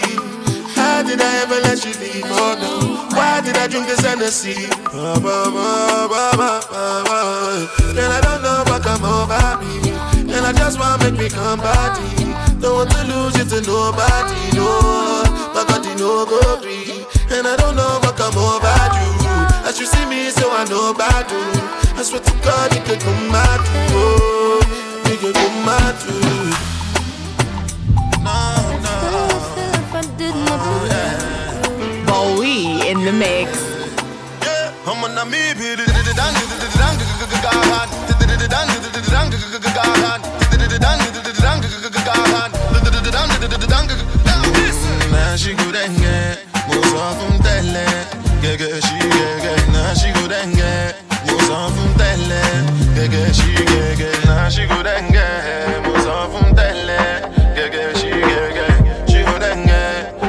How 0.79 1.03
did 1.03 1.21
I 1.21 1.43
ever 1.43 1.59
let 1.67 1.85
you 1.85 1.91
leave? 1.99 2.23
Oh 2.27 2.55
no. 2.63 3.19
Why 3.19 3.41
did 3.41 3.57
I 3.57 3.67
drink 3.67 3.89
this 3.89 3.99
Hennessy? 3.99 4.71
And 4.71 4.95
I 8.15 8.21
don't 8.23 8.43
know 8.43 8.63
what 8.69 8.81
come 8.85 9.03
over 9.03 9.59
me. 9.59 9.84
And 10.45 10.59
I 10.59 10.61
just 10.61 10.79
wanna 10.79 11.03
make 11.03 11.19
me 11.19 11.31
come 11.31 11.59
body. 11.59 12.05
Don't 12.61 12.77
want 12.77 12.91
to 12.91 13.03
lose 13.09 13.35
you 13.39 13.47
to 13.49 13.65
nobody, 13.65 14.53
no. 14.53 15.25
My 15.55 15.65
God, 15.65 15.87
you 15.87 15.97
no 15.97 16.27
go 16.27 16.61
free. 16.61 17.07
And 17.35 17.47
I 17.47 17.57
don't 17.57 17.75
know 17.75 17.99
what 18.05 18.15
come 18.19 18.37
over 18.37 18.77
you. 18.93 19.09
As 19.65 19.81
you 19.81 19.87
see 19.87 20.05
me, 20.05 20.29
so 20.29 20.51
I 20.53 20.65
know 20.69 20.91
about 20.91 21.31
you. 21.33 21.41
I 21.97 22.03
swear 22.03 22.21
to 22.21 22.33
God, 22.45 22.75
you 22.75 22.83
could 22.83 23.01
come 23.01 23.35
out 23.35 23.65
too. 23.65 23.97
Oh, 23.97 24.61
you 25.09 25.17
could 25.17 25.35
come 25.35 25.69
out 25.81 25.97
too. 26.05 26.13
No, 28.21 28.37
no. 28.85 29.25
Bowwy 32.05 32.85
in 32.85 33.03
the 33.07 33.13
mix. 33.13 33.49
Yeah, 34.45 34.75
I'm 34.85 35.05
on 35.05 35.17
a 35.17 35.25
me 35.25 35.55
Now 45.35 45.39
she 45.39 45.53
go 45.53 45.65
denge, 45.73 46.39
musa 46.69 47.07
fun 47.19 47.43
telle, 47.43 47.85
gege 48.41 48.71
she 48.87 48.99
gege. 49.03 49.73
Now 49.73 49.93
she 49.93 50.13
go 50.13 50.29
denge, 50.29 50.95
musa 51.27 51.71
fun 51.75 51.91
telle, 51.99 52.39
gege 52.95 53.35
she 53.35 53.51
gege. 53.67 54.27
Now 54.27 54.49
she 54.49 54.65
go 54.69 54.81
denge, 54.85 55.27
musa 55.83 56.29
fun 56.31 56.55
telle, 56.55 57.01
gege 57.57 57.97
she 57.99 58.11
gege. 58.11 58.69
She 59.11 59.25
go 59.25 59.37
denge, 59.43 59.83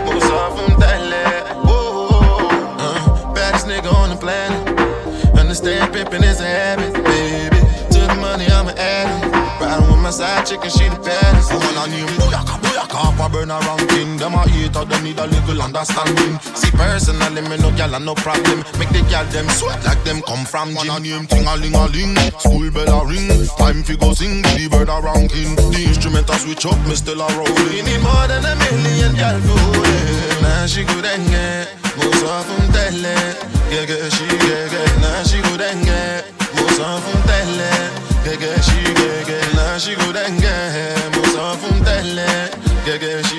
musa 0.06 0.50
fun 0.56 0.80
telle. 0.82 1.24
Whoa, 1.68 2.50
uh, 2.80 3.34
baddest 3.36 3.68
nigga 3.68 3.94
on 3.94 4.10
the 4.10 4.16
planet. 4.16 5.38
Understand 5.38 5.94
pimping 5.94 6.24
is 6.24 6.42
a 6.42 6.48
habit, 6.48 6.94
baby. 7.06 7.58
To 7.94 8.00
the 8.00 8.16
money, 8.20 8.48
I'm 8.48 8.70
an 8.70 8.76
addict. 8.80 9.36
Riding 9.62 9.88
with 9.88 10.02
my 10.02 10.10
side 10.10 10.48
chicken, 10.48 10.72
she 10.72 10.90
the 10.90 10.96
baddest. 10.96 11.52
I 11.52 11.58
wanna 11.58 11.92
name 11.92 12.08
Booyaka, 12.18 12.58
Booyaka, 12.60 13.16
for 13.16 13.30
burn 13.30 13.52
around. 13.52 13.85
Them 14.26 14.34
a 14.34 14.42
hater, 14.50 14.84
them 14.86 15.04
need 15.04 15.20
a 15.20 15.28
little 15.28 15.62
understanding. 15.62 16.40
See, 16.58 16.74
personally, 16.74 17.46
me 17.46 17.62
no 17.62 17.70
gal 17.78 17.94
no 18.02 18.16
problem. 18.16 18.66
Make 18.82 18.90
the 18.90 19.06
gal 19.06 19.22
them 19.30 19.46
sweat 19.54 19.86
like 19.86 20.02
them 20.02 20.26
come 20.26 20.50
from 20.50 20.74
gym. 20.82 20.90
Wanna 20.90 20.98
name 20.98 21.28
ting 21.30 21.46
a 21.46 21.54
ling 21.54 21.78
a 21.78 21.86
ling, 21.94 22.18
school 22.42 22.66
bell 22.74 22.90
a 22.90 23.06
ring. 23.06 23.30
Time 23.62 23.86
fi 23.86 23.94
go 23.94 24.18
sing, 24.18 24.42
the 24.42 24.66
bird 24.66 24.90
a 24.90 24.98
ranking. 24.98 25.54
The 25.70 25.78
instrument 25.78 26.26
a 26.26 26.42
switch 26.42 26.66
up, 26.66 26.74
me 26.90 26.98
still 26.98 27.22
a 27.22 27.30
rolling. 27.38 27.70
You 27.70 27.86
need 27.86 28.02
more 28.02 28.26
than 28.26 28.42
a 28.42 28.58
million 28.66 29.14
gal 29.14 29.38
it. 29.38 30.42
Now 30.42 30.66
she 30.66 30.82
good 30.90 31.06
and 31.06 31.22
get, 31.30 31.70
musa 31.94 32.42
fun. 32.50 32.74
Yeah, 32.74 33.86
yeah, 33.86 34.10
she 34.10 34.26
yeah. 34.26 35.06
Now 35.06 35.22
she 35.22 35.38
good 35.38 35.62
and 35.62 35.86
get, 35.86 36.26
musa 36.58 36.98
fun. 36.98 37.30
Yeah, 37.30 38.42
yeah, 38.42 38.58
she 38.58 38.90
yeah. 38.90 39.54
Now 39.54 39.78
she 39.78 39.94
good 39.94 40.18
and 40.18 40.42
get, 40.42 41.14
musa 41.14 41.62
fun. 41.62 41.78
Yeah, 41.86 42.98
yeah, 43.02 43.22
she 43.22 43.35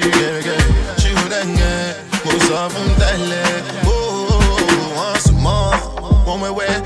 musa 2.56 2.70
fun 2.70 2.88
telle. 2.98 3.42
Oh, 3.84 4.92
once 4.96 5.32
more, 5.32 5.76
one 6.24 6.40
way 6.40 6.50
where 6.50 6.85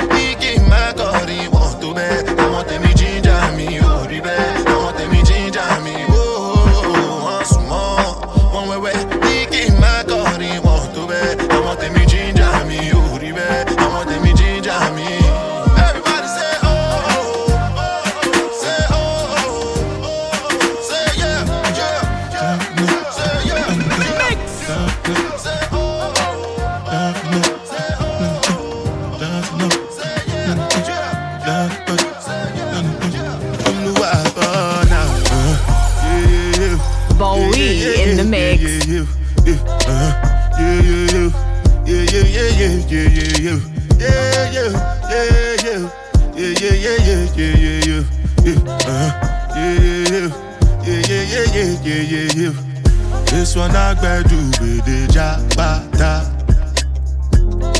Action 53.60 53.76
agbedu 53.76 54.38
we 54.60 54.80
dey 54.86 55.06
jabata. 55.12 56.24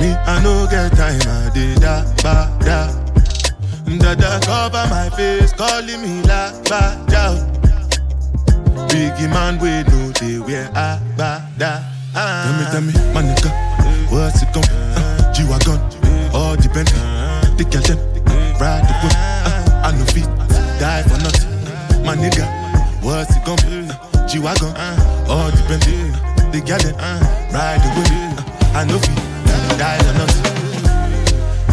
Me 0.00 0.12
I 0.12 0.42
no 0.42 0.66
get 0.70 0.92
time 0.92 1.20
I 1.26 1.50
dey 1.54 1.74
da 1.80 2.04
ba. 2.22 2.50
Dada 3.98 4.40
cover 4.44 4.86
my 4.90 5.08
face 5.16 5.52
calling 5.54 6.02
me 6.02 6.20
la 6.28 6.52
ba. 6.68 6.98
Biggie 8.90 9.28
man 9.30 9.58
we 9.58 9.70
no 9.88 10.12
dey 10.12 10.38
wear 10.38 10.68
abada. 10.74 11.82
Ah. 12.14 12.44
Tell 12.44 12.82
me 12.82 12.92
tell 12.92 13.02
me 13.02 13.14
my 13.14 13.22
nigga 13.22 13.50
what's 14.10 14.42
it 14.42 14.52
come? 14.52 14.62
Uh, 14.64 15.00
ah, 15.00 15.32
G 15.32 15.44
wagon 15.48 15.80
all 16.34 16.56
the 16.56 16.68
Bentley, 16.74 17.00
the 17.56 17.64
girl 17.64 17.82
them 17.82 17.98
ride 18.60 18.84
the 18.84 18.94
whip. 19.00 19.14
Ah, 19.16 19.88
I 19.88 19.92
no 19.96 20.04
fit 20.12 20.28
die 20.78 21.02
for 21.04 21.18
nothing. 21.24 22.04
My 22.04 22.16
nigga 22.16 22.44
what's 23.02 23.34
it 23.34 23.44
come? 23.46 23.89
G-Wagon, 24.30 24.68
uh, 24.76 25.26
all 25.28 25.50
depends. 25.50 25.88
yeah. 25.88 26.50
The 26.52 26.60
gallon, 26.60 26.94
uh, 27.02 27.18
ride 27.50 27.82
the 27.82 27.90
wind 27.98 28.38
uh, 28.38 28.78
I 28.78 28.84
know 28.84 28.98
fi, 29.02 29.14
die 29.76 29.98
or 30.06 30.14
not 30.14 30.30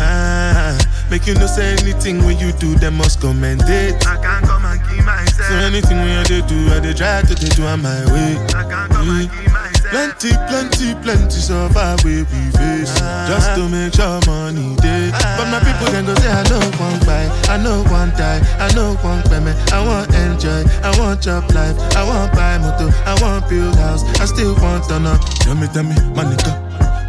uh, 0.01 0.77
Make 1.11 1.27
you 1.27 1.35
no 1.35 1.45
say 1.45 1.73
anything 1.73 2.25
when 2.25 2.39
you 2.39 2.51
do, 2.53 2.73
they 2.73 2.89
must 2.89 3.21
commend 3.21 3.61
it 3.67 4.07
I 4.07 4.17
can't 4.17 4.45
come 4.45 4.65
and 4.65 4.81
keep 4.89 5.05
myself 5.05 5.49
So 5.49 5.55
anything 5.55 5.97
when 5.97 6.17
I 6.17 6.23
do, 6.23 6.41
I 6.73 6.79
they 6.79 6.93
try 6.93 7.21
to 7.21 7.35
they 7.35 7.49
do 7.49 7.63
on 7.65 7.83
my 7.83 8.05
way 8.11 8.37
I 8.53 8.65
can't 8.65 8.91
come 8.91 9.07
yeah. 9.07 9.21
and 9.21 9.29
mm. 9.29 9.37
keep 9.37 9.51
myself 9.51 9.56
Plenty, 9.89 10.35
plenty, 10.51 10.93
plenty 11.01 11.39
suffer 11.39 11.95
we 12.03 12.23
we 12.27 12.41
face 12.59 12.91
Just 13.27 13.55
to 13.55 13.69
make 13.69 13.93
sure 13.95 14.19
money 14.27 14.75
day 14.83 15.11
But 15.39 15.47
my 15.47 15.59
people 15.63 15.87
can 15.87 16.05
go 16.05 16.13
say 16.15 16.27
I 16.27 16.43
know 16.51 16.59
one 16.75 16.99
buy 17.07 17.23
I 17.47 17.55
know 17.57 17.83
one 17.87 18.11
die 18.19 18.43
I 18.59 18.67
know 18.75 18.95
one 18.99 19.23
payment 19.31 19.55
I 19.71 19.79
want 19.85 20.13
enjoy 20.13 20.63
I 20.83 20.91
want 20.99 21.21
job 21.21 21.49
life. 21.55 21.77
I 21.95 22.03
want 22.03 22.33
buy 22.33 22.57
motor 22.57 22.91
I 23.07 23.15
want 23.21 23.47
build 23.47 23.75
house. 23.75 24.03
I 24.19 24.25
still 24.25 24.55
want 24.59 24.83
to 24.89 24.99
know 24.99 25.17
Tell 25.39 25.55
me, 25.55 25.67
tell 25.71 25.83
me, 25.83 25.95
my 26.11 26.27
nigga 26.27 26.51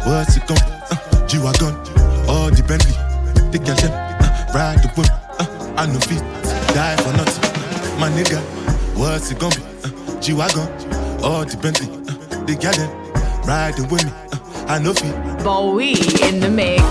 What's 0.07 0.37
it 0.37 0.47
gon' 0.47 0.57
uh, 0.57 1.27
G-Wagon 1.27 1.75
All 2.31 2.49
the 2.49 2.63
Bentley 2.63 2.95
The 3.51 3.59
them 3.59 3.91
uh, 3.91 4.55
Ride 4.55 4.79
the 4.79 4.87
whip 4.95 5.11
uh, 5.39 5.75
I 5.75 5.85
know 5.85 5.99
feet 5.99 6.23
Die 6.73 6.95
for 7.03 7.11
nothing. 7.17 7.99
My 7.99 8.09
nigga 8.09 8.39
What's 8.97 9.31
it 9.31 9.39
gonna 9.39 9.55
be 9.55 9.61
uh, 9.83 10.21
G-Wagon 10.21 10.67
All 11.21 11.43
the 11.43 11.57
Bentley 11.61 11.98
the 12.49 12.55
girl 12.55 12.73
them 12.73 12.89
riding 13.45 13.87
with 13.89 14.05
me. 14.05 14.11
Uh, 14.31 14.65
I 14.67 14.79
know 14.79 14.93
feet. 14.93 15.13
Bowwy 15.45 15.93
in 16.27 16.39
the 16.39 16.49
mix. 16.49 16.81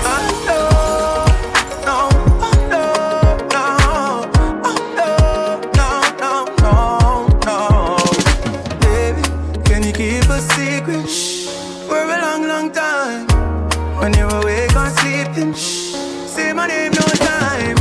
Can 9.65 9.83
you 9.83 9.93
keep 9.93 10.29
a 10.31 10.41
secret 10.55 11.09
for 11.89 12.03
a 12.03 12.21
long, 12.21 12.47
long 12.47 12.71
time? 12.71 13.27
When 13.99 14.15
you're 14.15 14.33
awake 14.33 14.77
or 14.77 14.91
sleeping, 15.01 15.55
say 15.55 16.53
my 16.53 16.69
name 16.69 16.93
no 16.93 17.07
time. 17.27 17.78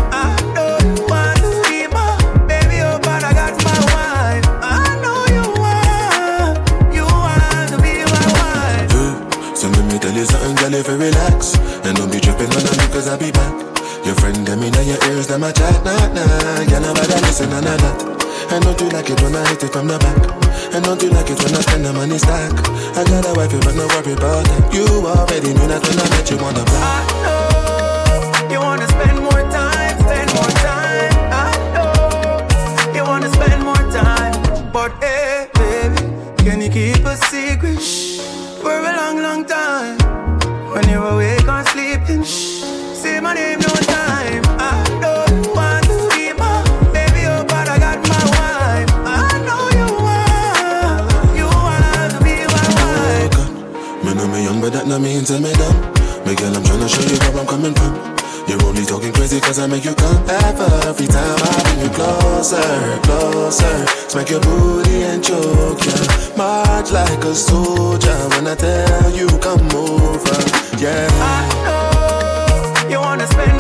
You 10.72 10.78
something, 10.78 10.80
if 10.80 10.88
you 10.88 10.98
relax 10.98 11.56
And 11.86 11.98
don't 11.98 12.12
be 12.12 12.20
tripping 12.20 12.50
on 12.50 12.64
me 12.64 12.88
cause 12.92 13.08
I'll 13.08 13.18
be 13.18 13.32
back. 13.32 13.54
Your 14.06 14.16
friend 14.16 14.46
them 14.48 14.64
in 14.64 14.74
your 14.88 14.98
ears, 15.10 15.28
them 15.28 15.44
a 15.44 15.52
chat, 15.52 15.84
nah, 15.84 15.96
nah. 16.14 16.64
Girl, 16.66 16.82
nobody 16.82 17.14
listen, 17.22 17.50
none 17.50 17.68
of 17.68 17.82
that 17.82 18.18
and 18.50 18.64
don't 18.64 18.80
you 18.80 18.88
like 18.92 19.10
it 19.10 19.22
when 19.22 19.36
I 19.36 19.46
hit 19.50 19.62
it 19.62 19.74
from 19.74 19.88
the 19.88 20.00
back? 20.00 20.16
And 20.74 20.82
don't 20.86 21.04
you 21.04 21.10
like 21.10 21.30
it 21.30 21.38
when 21.44 21.54
I 21.54 21.60
spend 21.60 21.84
the 21.84 21.92
money 21.92 22.18
stack? 22.18 22.54
I 22.96 23.04
got 23.04 23.28
a 23.28 23.34
wife, 23.36 23.52
you 23.52 23.60
but 23.60 23.76
no 23.76 23.86
worry 23.88 24.14
about 24.14 24.46
that 24.48 24.74
You 24.74 24.88
already 25.04 25.52
knew 25.52 25.68
that 25.68 25.84
when 25.84 26.00
I 26.00 26.08
met 26.16 26.32
you 26.32 26.40
on 26.40 26.54
the 26.56 26.64
block. 26.64 26.80
I 26.80 27.04
know 27.28 28.48
you 28.48 28.60
wanna 28.62 28.88
spend 28.88 29.20
more 29.20 29.44
time, 29.52 30.00
spend 30.00 30.32
more 30.32 30.54
time. 30.64 31.12
I 31.36 31.52
know 31.76 32.96
you 32.96 33.04
wanna 33.04 33.28
spend 33.36 33.64
more 33.68 33.84
time, 33.92 34.72
but 34.72 34.96
hey, 35.04 35.50
baby, 35.60 36.00
can 36.38 36.62
you 36.62 36.70
keep 36.72 37.04
a 37.04 37.18
secret? 37.28 37.84
For 38.64 38.72
a 38.72 38.96
long, 38.96 39.22
long 39.22 39.44
time? 39.44 39.67
Awake 41.08 41.48
or 41.48 41.64
sleeping, 41.68 42.24
say 42.26 43.22
my 43.22 43.34
name 43.34 43.60
no 43.60 43.68
time. 43.88 44.44
I 44.60 44.84
don't 45.00 45.56
want 45.56 45.86
to 45.86 45.98
be 46.12 46.36
baby, 46.92 47.24
oh, 47.32 47.46
but 47.48 47.70
I 47.70 47.80
got 47.80 48.00
my 48.12 48.24
wife. 48.36 48.92
I 49.08 49.40
know 49.48 49.64
you 49.80 49.88
want, 50.04 51.08
you 51.40 51.48
to 52.12 52.20
be 52.26 52.36
my 52.52 52.68
wife. 52.76 54.04
Me 54.04 54.14
know 54.16 54.28
me 54.28 54.44
young, 54.44 54.60
but 54.60 54.74
that 54.74 54.86
not 54.86 55.00
mean 55.00 55.24
to 55.26 55.40
me 55.40 55.54
dumb. 55.54 55.78
Me 56.28 56.36
girl, 56.36 56.54
I'm 56.54 56.64
tryna 56.64 56.90
show 56.92 57.00
you 57.08 57.18
where 57.32 57.40
I'm 57.40 57.48
coming 57.48 57.74
from. 57.74 58.18
You're 58.48 58.64
only 58.66 58.84
talking 58.84 59.14
crazy 59.14 59.40
cause 59.42 59.60
I 59.60 59.68
make 59.68 59.84
you 59.84 59.94
come 59.94 60.24
Every 60.30 61.06
time 61.08 61.38
I 61.44 61.64
bring 61.64 61.80
you 61.84 61.90
closer, 61.90 62.64
closer 63.04 63.86
Smack 64.08 64.30
your 64.30 64.40
booty 64.40 65.04
and 65.04 65.22
choke 65.22 65.84
ya 65.84 65.96
March 66.38 66.92
like 66.92 67.26
a 67.26 67.36
soldier 67.36 68.16
When 68.32 68.48
I 68.48 68.56
tell 68.56 69.12
you 69.12 69.28
come 69.44 69.68
over, 69.76 70.47
yeah. 70.80 71.08
I 71.12 72.84
know 72.84 72.90
you 72.90 73.00
wanna 73.00 73.28
spend 73.28 73.57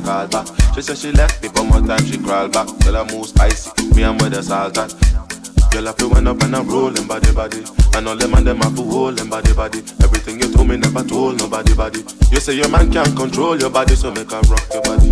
call, 0.00 0.26
back. 0.28 0.46
She 0.74 0.82
say 0.82 0.94
she 0.94 1.12
left 1.12 1.42
me, 1.42 1.48
but 1.52 1.64
more 1.64 1.80
time 1.80 2.04
she 2.06 2.18
crawl 2.18 2.48
back. 2.48 2.66
Girl, 2.84 2.96
I 2.96 3.12
move 3.12 3.26
spicy, 3.26 3.70
me 3.94 4.02
and 4.02 4.20
where 4.20 4.30
the 4.30 4.42
salt 4.42 4.78
at. 4.78 4.92
Girl, 5.70 5.88
I 5.88 5.92
feel 5.92 6.10
when 6.10 6.26
up 6.26 6.40
and 6.42 6.54
I'm 6.54 6.68
rolling 6.68 7.06
body 7.06 7.32
body. 7.32 7.64
And 7.94 8.08
all 8.08 8.16
them 8.16 8.34
and 8.34 8.46
them 8.46 8.60
to 8.60 8.82
hold 8.82 9.18
them 9.18 9.28
body 9.28 9.52
body. 9.52 9.78
Everything 10.02 10.40
you 10.40 10.52
told 10.52 10.68
me 10.68 10.76
never 10.76 11.02
told 11.02 11.38
nobody 11.38 11.74
body. 11.74 12.04
You 12.30 12.38
say 12.38 12.54
your 12.54 12.68
man 12.68 12.92
can't 12.92 13.16
control 13.16 13.58
your 13.58 13.70
body, 13.70 13.94
so 13.94 14.10
make 14.10 14.30
her 14.30 14.40
rock 14.42 14.66
your 14.72 14.82
body, 14.82 15.03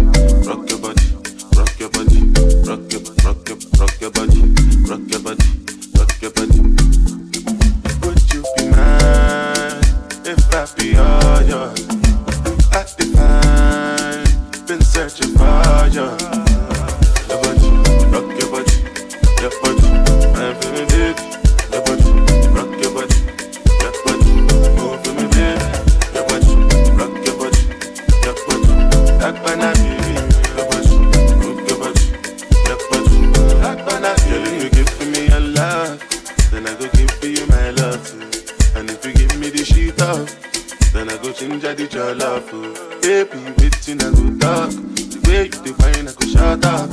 up, 40.03 40.29
then 40.93 41.09
I 41.09 41.17
go 41.23 41.33
change 41.33 41.63
the 41.63 41.89
your 41.91 42.15
love. 42.15 42.49
Oh. 42.53 42.99
Baby, 43.01 43.39
waiting 43.59 44.03
I 44.03 44.11
go 44.11 44.25
talk. 44.43 44.71
The 44.75 45.19
way 45.27 45.45
you 45.47 45.59
define, 45.63 46.09
I 46.09 46.13
go 46.13 46.27
shut 46.27 46.65
up. 46.67 46.91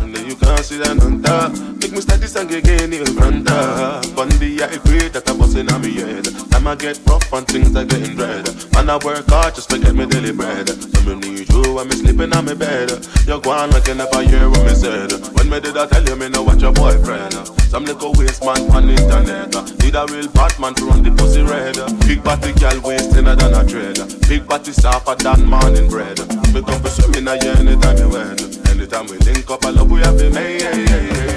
And 0.00 0.14
then 0.14 0.28
you 0.28 0.36
can't 0.36 0.64
sit 0.64 0.84
down 0.84 1.00
on 1.00 1.22
top. 1.22 1.52
Make 1.80 1.92
me 1.92 2.00
start 2.00 2.20
this 2.20 2.32
song 2.32 2.52
again, 2.52 2.92
you 2.92 3.04
run 3.16 3.44
top. 3.44 4.04
On 4.18 4.28
the 4.40 4.60
I 4.62 4.76
agree 4.76 5.08
that 5.08 5.28
I'm 5.28 5.38
busting 5.38 5.72
on 5.72 5.80
me 5.80 5.94
head. 5.94 6.24
Time 6.50 6.66
I 6.68 6.74
get 6.76 7.00
rough 7.08 7.32
and 7.32 7.46
things 7.48 7.74
are 7.76 7.84
getting 7.84 8.14
dread. 8.14 8.44
Man, 8.72 8.90
I 8.90 8.96
work 9.04 9.24
hard 9.28 9.54
just 9.54 9.70
to 9.70 9.78
get 9.78 9.94
me 9.94 10.06
daily 10.06 10.32
bread. 10.32 10.68
So 10.68 11.00
me 11.08 11.14
need 11.16 11.48
you 11.48 11.74
when 11.74 11.88
me 11.88 11.96
sleeping 11.96 12.32
on 12.36 12.44
me 12.44 12.54
bed. 12.54 12.92
You 13.26 13.40
go 13.40 13.50
on 13.50 13.70
like 13.70 13.88
you 13.88 13.94
never 13.94 14.22
hear 14.22 14.48
what 14.50 14.64
me 14.68 14.74
said. 14.74 15.12
When 15.34 15.48
me 15.48 15.60
did 15.60 15.76
I 15.76 15.86
tell 15.86 16.04
you 16.04 16.16
me 16.16 16.28
know 16.28 16.42
what 16.42 16.60
your 16.60 16.72
boyfriend? 16.72 17.63
Some 17.74 17.86
little 17.86 18.12
waste 18.12 18.44
man 18.44 18.70
on 18.70 18.88
internet. 18.88 19.52
Need 19.82 19.96
a 19.96 20.06
real 20.06 20.28
Batman 20.28 20.74
to 20.74 20.84
run 20.84 21.02
the 21.02 21.10
pussy 21.10 21.42
red. 21.42 21.74
Big 22.06 22.22
body 22.22 22.52
girl 22.52 22.80
wasting 22.82 23.24
than 23.24 23.40
a 23.42 23.66
trade. 23.66 23.98
Big 24.28 24.46
body 24.46 24.70
softer 24.70 25.16
than 25.16 25.44
morning 25.44 25.90
bread. 25.90 26.20
Me 26.54 26.62
come 26.62 26.80
for 26.80 26.88
swimming 26.88 27.26
a 27.26 27.34
year 27.42 27.56
anytime 27.58 27.98
you 27.98 28.10
wed. 28.10 28.40
Anytime 28.68 29.06
we 29.06 29.18
link 29.26 29.50
up, 29.50 29.64
I 29.64 29.70
love 29.70 29.90
we 29.90 29.98
have 30.02 30.16
to 30.18 30.30
make. 30.30 30.62
Hey, 30.62 30.86
hey, 30.86 31.06
hey. 31.14 31.33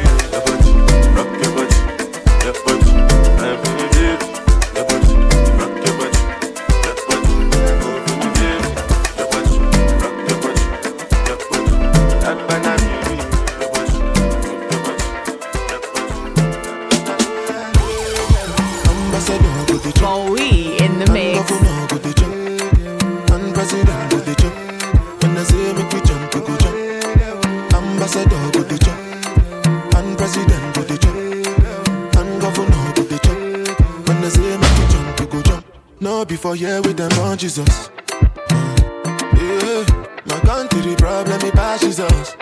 Before 36.48 36.56
here 36.66 36.82
with 36.82 36.96
them 36.96 37.12
on 37.20 37.38
Jesus. 37.38 37.90
Yeah, 39.36 39.84
my 40.28 40.40
country 40.46 40.96
problem, 40.96 41.42
it 41.42 41.54
passes 41.54 42.00
us 42.00 42.38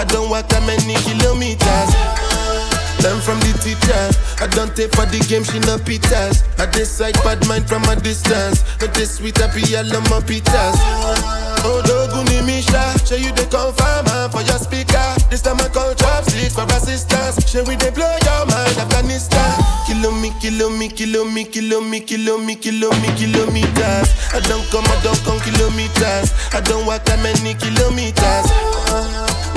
I 0.00 0.04
don't 0.08 0.30
walk 0.32 0.48
that 0.48 0.64
many 0.64 0.96
kilometers. 1.04 1.92
Learn 3.04 3.20
from 3.20 3.36
the 3.44 3.52
teacher. 3.60 4.00
I 4.40 4.48
don't 4.48 4.72
take 4.72 4.96
for 4.96 5.04
the 5.04 5.20
game, 5.28 5.44
she 5.44 5.60
no 5.68 5.76
pitas. 5.76 6.40
I 6.56 6.64
decide 6.72 7.20
bad 7.20 7.44
mind 7.44 7.68
from 7.68 7.84
a 7.84 8.00
distance. 8.00 8.64
But 8.80 8.96
this 8.96 9.20
sweet 9.20 9.36
happy, 9.36 9.60
I 9.76 9.84
love 9.84 10.08
my 10.08 10.24
pitas. 10.24 10.80
Oh, 11.68 11.84
Doguni 11.84 12.40
Misha, 12.48 12.80
show 13.04 13.20
you 13.20 13.28
the 13.36 13.44
confirm 13.52 14.08
for 14.32 14.40
your 14.40 14.56
speaker. 14.56 15.04
This 15.28 15.44
time 15.44 15.60
I 15.60 15.68
call 15.68 15.92
chopsticks 15.92 16.56
for 16.56 16.64
assistance. 16.72 17.36
Show 17.44 17.60
we 17.68 17.76
they 17.76 17.92
blow 17.92 18.08
your 18.24 18.48
mind, 18.48 18.80
Afghanistan. 18.80 19.52
Kilo 19.84 20.16
me, 20.16 20.32
kilo 20.40 20.72
me, 20.72 20.88
kilo 20.88 21.28
me, 21.28 21.44
kilo 21.44 21.84
me, 21.84 22.00
kilo 22.00 22.40
me, 22.40 22.56
kilo 22.56 22.88
me, 23.04 23.08
kilometers. 23.20 24.08
I 24.32 24.40
don't 24.48 24.64
come, 24.72 24.88
I 24.88 24.96
don't 25.04 25.20
come 25.28 25.36
kilometers. 25.44 26.32
I 26.56 26.64
don't 26.64 26.88
walk 26.88 27.04
that 27.04 27.20
many 27.20 27.52
kilometers. 27.52 28.48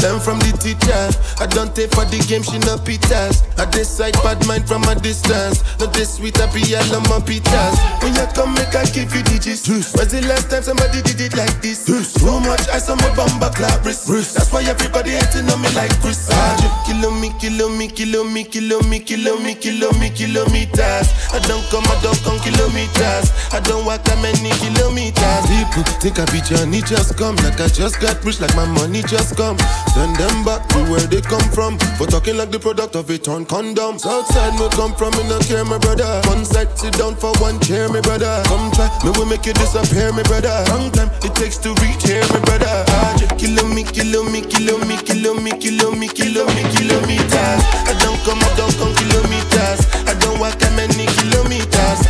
Learn 0.01 0.19
from 0.19 0.39
the 0.39 0.51
teacher. 0.57 1.03
I 1.39 1.45
don't 1.47 1.75
take 1.75 1.91
for 1.91 2.05
the 2.05 2.19
game, 2.25 2.43
she 2.43 2.57
no 2.65 2.79
pitas. 2.81 3.43
I 3.59 3.69
decide 3.69 4.13
bad 4.23 4.39
mind 4.47 4.67
from 4.67 4.83
a 4.89 4.95
distance. 4.95 5.63
Not 5.79 5.93
this 5.93 6.17
sweet, 6.17 6.39
I 6.39 6.47
be 6.51 6.63
all 6.75 6.95
on 6.95 7.03
my 7.11 7.19
pitas. 7.21 7.75
When 8.01 8.15
you 8.15 8.27
come, 8.33 8.53
make 8.55 8.75
I 8.75 8.85
give 8.91 9.13
you 9.13 9.23
digits. 9.23 9.67
When's 9.67 10.11
the 10.11 10.21
last 10.27 10.49
time 10.49 10.63
somebody 10.63 11.01
did 11.01 11.19
it 11.21 11.35
like 11.37 11.61
this? 11.61 11.85
Too 11.85 12.39
much 12.41 12.67
ice 12.69 12.89
on 12.89 12.97
my 12.97 13.13
bumper 13.15 13.51
clap 13.53 13.85
wrist. 13.85 14.07
That's 14.09 14.51
why 14.51 14.63
everybody 14.63 15.11
hating 15.11 15.49
on 15.51 15.61
me 15.61 15.69
like 15.75 15.93
Chris. 16.01 16.29
Ah. 16.31 16.83
Kilo 16.85 17.11
me, 17.11 17.31
kilo 17.39 17.69
me, 17.69 17.87
kilo 17.87 18.23
me, 18.23 18.43
kilo 18.43 18.81
me, 18.83 18.99
kilo 18.99 19.39
me, 19.39 19.55
kilo 19.55 19.91
me, 19.99 20.09
kilometers. 20.09 21.07
I 21.31 21.39
don't 21.47 21.63
come, 21.71 21.85
I 21.87 21.95
don't 22.03 22.19
come 22.23 22.39
kilometers. 22.39 23.31
I 23.51 23.59
don't 23.63 23.85
walk 23.85 24.03
that 24.03 24.19
many 24.19 24.51
kilometers. 24.59 25.43
People 25.47 25.83
think 25.99 26.19
I 26.19 26.25
be 26.31 26.41
Johnny, 26.41 26.81
just 26.81 27.17
come. 27.17 27.35
Like 27.37 27.59
I 27.59 27.67
just 27.67 27.99
got 27.99 28.23
rich, 28.23 28.39
like 28.39 28.55
my 28.55 28.65
money 28.65 29.01
just 29.03 29.35
come. 29.37 29.57
Send 29.91 30.15
them 30.15 30.43
back 30.43 30.67
to 30.69 30.79
where 30.89 31.05
they 31.05 31.21
come 31.21 31.43
from. 31.51 31.77
For 31.99 32.07
talking 32.07 32.37
like 32.37 32.51
the 32.51 32.59
product 32.59 32.95
of 32.95 33.09
a 33.09 33.17
torn 33.17 33.45
condom. 33.45 33.99
Southside 33.99 34.55
no 34.55 34.69
come 34.69 34.95
from, 34.95 35.11
me 35.17 35.27
no 35.27 35.39
care, 35.39 35.65
my 35.65 35.77
brother. 35.77 36.07
One 36.31 36.45
side, 36.45 36.71
sit 36.77 36.93
down 36.97 37.15
for 37.15 37.31
one 37.43 37.59
chair, 37.59 37.89
my 37.89 38.01
brother. 38.01 38.41
Come 38.45 38.71
try, 38.71 38.87
me 39.03 39.11
will 39.17 39.25
make 39.25 39.45
you 39.45 39.53
disappear, 39.53 40.11
my 40.13 40.23
brother. 40.23 40.53
Long 40.69 40.91
time 40.91 41.11
it 41.23 41.35
takes 41.35 41.57
to 41.65 41.73
reach 41.83 42.03
here, 42.07 42.23
my 42.31 42.39
brother. 42.41 42.85
Ah, 42.89 43.13
Kilo 43.37 43.67
me, 43.67 43.83
kilo 43.83 44.23
me, 44.23 44.41
kilo 44.41 44.77
me, 44.85 44.97
kilo 45.03 45.33
me, 45.35 45.51
kilo 45.59 45.91
me, 45.91 46.07
kilo 46.07 46.45
me, 46.55 46.63
kilometers. 46.73 47.61
I 47.85 47.93
don't 48.01 48.17
come, 48.25 48.39
I 48.39 48.49
don't 48.55 48.73
come 48.79 48.93
kilometers. 48.95 49.81
I 50.07 50.13
don't 50.19 50.39
walk 50.39 50.57
that 50.59 50.73
many 50.79 51.05
kilometers. 51.19 52.01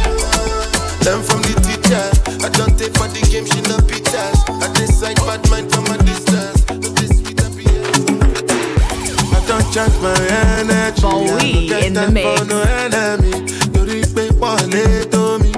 Learn 1.03 1.21
I 9.83 9.87
don't 9.87 10.01
my 10.01 10.15
energy. 10.59 11.01
Bowwy 11.01 11.71
I 11.73 11.85
in 11.87 11.93
the 11.93 12.09
mix. 12.09 12.39
for 12.39 12.45
no 12.45 12.61
enemy. 12.61 13.31
Torí 13.73 13.99
pé 14.15 14.29
wọ́n 14.39 14.71
tó 15.11 15.37
mi. 15.43 15.51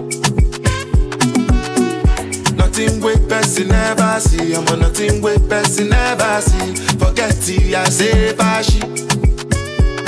Nothing 2.57 3.01
wey 3.03 3.17
person 3.29 3.67
never 3.67 4.19
see. 4.19 4.55
I'm 4.55 4.67
on 4.69 4.79
nothing 4.79 5.21
wey 5.21 5.38
person 5.47 5.89
never 5.89 6.41
see. 6.41 6.73
Forget 6.97 7.38
it, 7.49 7.75
I 7.75 7.89
say 7.89 8.33
fashi. 8.33 8.81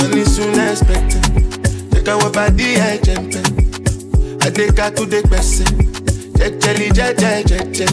Money 0.01 0.25
soon 0.25 0.59
expected. 0.67 1.23
Check 1.93 2.07
out 2.07 2.23
what 2.23 2.33
body 2.33 2.79
I 2.81 2.97
jump 2.97 3.33
Adeka 4.41 4.95
to 4.95 5.05
the 5.05 5.21
person. 5.29 5.67
Jejeli, 6.39 6.89
jeje, 6.89 7.43
jeje. 7.45 7.87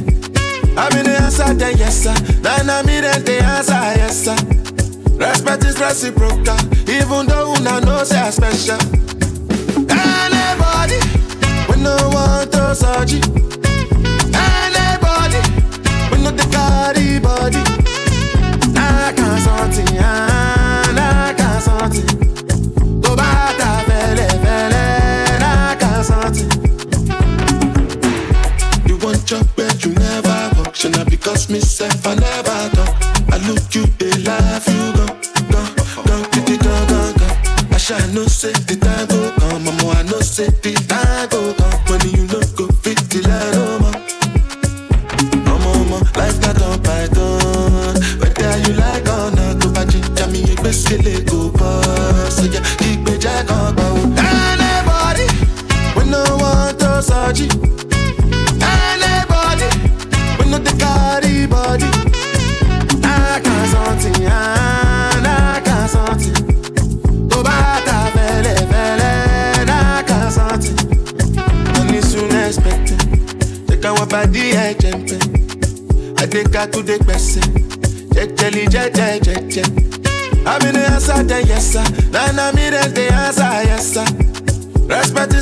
I'm 0.78 0.96
in 0.96 1.04
the 1.04 1.18
answer, 1.20 1.52
then 1.52 1.76
yes, 1.76 2.02
sir. 2.04 2.14
Then 2.40 2.70
I'm 2.70 2.88
in 2.88 3.04
the 3.04 3.42
answer, 3.44 3.72
yes, 4.00 4.24
sir. 4.24 4.63
Respect 5.16 5.64
is 5.64 5.78
reciprocal, 5.80 6.56
even 6.88 7.26
though 7.26 7.54
una 7.54 7.80
know 7.80 8.02
say 8.04 8.18
I 8.18 8.30
special. 8.30 8.78
Anybody, 9.88 10.98
we 11.68 11.76
no 11.82 11.96
want 12.12 12.52
to 12.52 12.74
surgery. 12.74 13.20
Anybody, 14.34 15.40
we 16.10 16.16
no 16.22 16.30
the 16.30 16.46
carry 16.54 17.18
body. 17.20 17.62
I 18.76 19.12
can't 19.16 19.40
something, 19.46 19.98
I 19.98 21.34
can't 21.38 21.62
something. 21.62 22.06
Tó 23.02 23.14
bá 23.16 23.30
ta 23.58 23.70
fẹ́lẹ́ 23.86 24.30
fẹ́lẹ́, 24.42 25.42
I 25.42 25.76
can't 25.80 26.04
something. 26.10 26.50
You 28.88 28.96
want 29.02 29.24
chop 29.26 29.46
but 29.56 29.84
you 29.84 29.92
never 29.94 30.38
walk. 30.56 30.74
Because 31.10 31.48
me 31.48 31.60
self 31.60 32.06
I 32.06 32.14
never 32.14 32.60
talk. 32.76 32.92
I 33.32 33.36
look 33.48 33.74
you, 33.74 33.84
they 33.98 34.12
laugh 34.28 34.66
you 34.68 34.83
mama. 40.50 40.74
I 40.90 41.26
know 41.26 41.54
say 41.54 41.63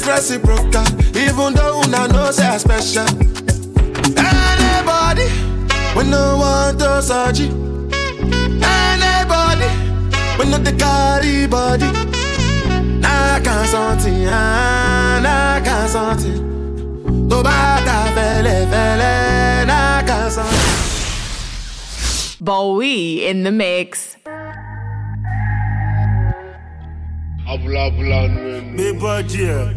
is 0.02 0.08
reciprocal, 0.08 0.84
even 1.16 1.54
though 1.54 1.80
una 1.84 2.08
know 2.08 2.30
say 2.30 2.46
I 2.46 2.56
special. 2.58 3.06
Anybody, 4.18 5.26
we 5.96 6.04
no 6.10 6.36
want 6.38 6.78
to 6.80 7.02
surgery. 7.02 7.48
Anybody, 8.62 9.68
we 10.38 10.50
no 10.50 10.58
the 10.58 10.74
carry 10.78 11.46
body. 11.46 11.86
Nah, 13.00 13.40
can't 13.40 13.68
something, 13.68 14.26
ah, 14.28 15.20
nah, 15.22 15.64
can't 15.64 15.90
something. 15.90 16.38
Tó 17.28 17.42
bá 17.42 17.80
ta 17.86 17.98
fẹ́lẹ́ 18.14 18.66
fẹ́lẹ́, 18.72 19.66
nah, 19.66 20.02
can't 20.08 20.32
something. 20.32 20.78
Bowwy 22.44 23.22
in 23.30 23.44
the 23.44 23.50
mix. 23.52 24.16
Abula 27.50 27.80
abula 27.88 28.28
nwen. 28.28 28.76
Big 28.76 28.98
budget, 29.00 29.76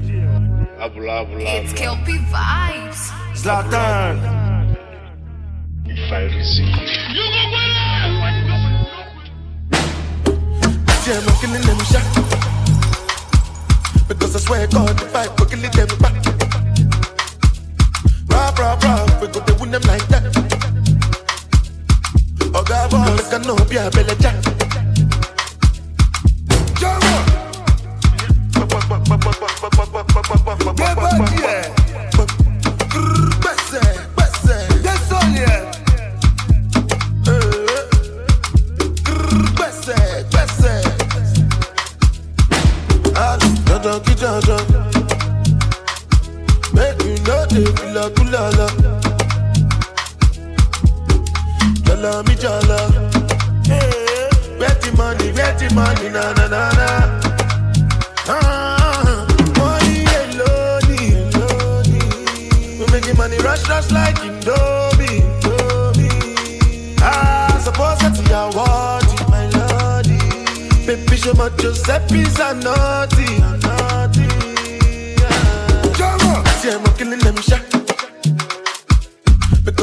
Abula 0.86 1.26
abula 1.26 1.42
It's 1.42 1.74
nwen. 1.74 1.78
Kelpie 1.78 2.20
vibes. 2.30 3.10
Zlatan, 3.34 4.22
If 5.86 6.12
I 6.12 6.24
receive. 6.30 6.78
You, 7.10 7.26
go 7.34 7.44
winner! 7.54 7.96
Yeah, 11.08 11.26
I'm 11.26 11.36
killing 11.42 11.66
them 11.66 11.82
shot. 11.90 12.06
Because 14.08 14.36
I 14.36 14.40
swear 14.40 14.68
God, 14.68 15.02
if 15.02 15.16
I 15.16 15.26
go 15.36 15.46
kill 15.46 15.62
them 15.62 15.98
back. 15.98 16.16
Rah, 18.30 18.54
rah, 18.60 18.78
rah, 18.84 19.20
we 19.22 19.28
go 19.28 19.40
to 19.42 19.54
win 19.60 19.72
them 19.72 19.82
like 19.90 20.08
that. 20.10 20.24
Oh, 22.54 22.64
God, 22.64 22.92
boy, 22.92 22.98
make 23.18 23.34
I 23.34 23.38
know, 23.44 23.56
be 23.66 23.78
a 23.78 23.90
belly 23.90 24.16
jack. 24.22 24.55
Gbèsè, 30.16 31.75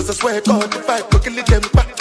Because 0.02 0.18
I 0.18 0.20
swear 0.20 0.40
God, 0.40 0.74
if 0.74 0.90
I 0.90 1.00
go 1.10 1.18
kill 1.20 1.44
them 1.44 1.70
back. 1.72 1.91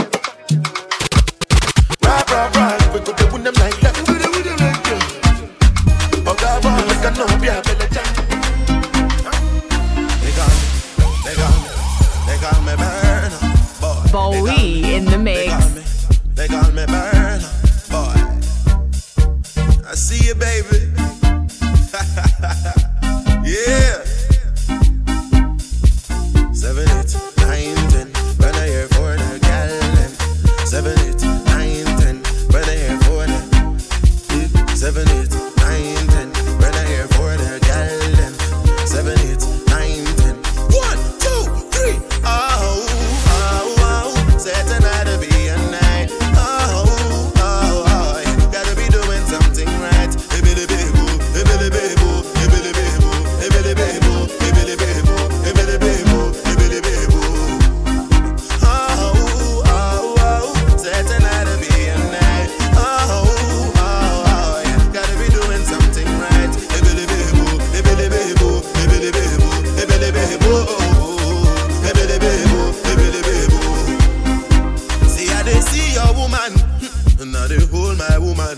Woman, 78.22 78.58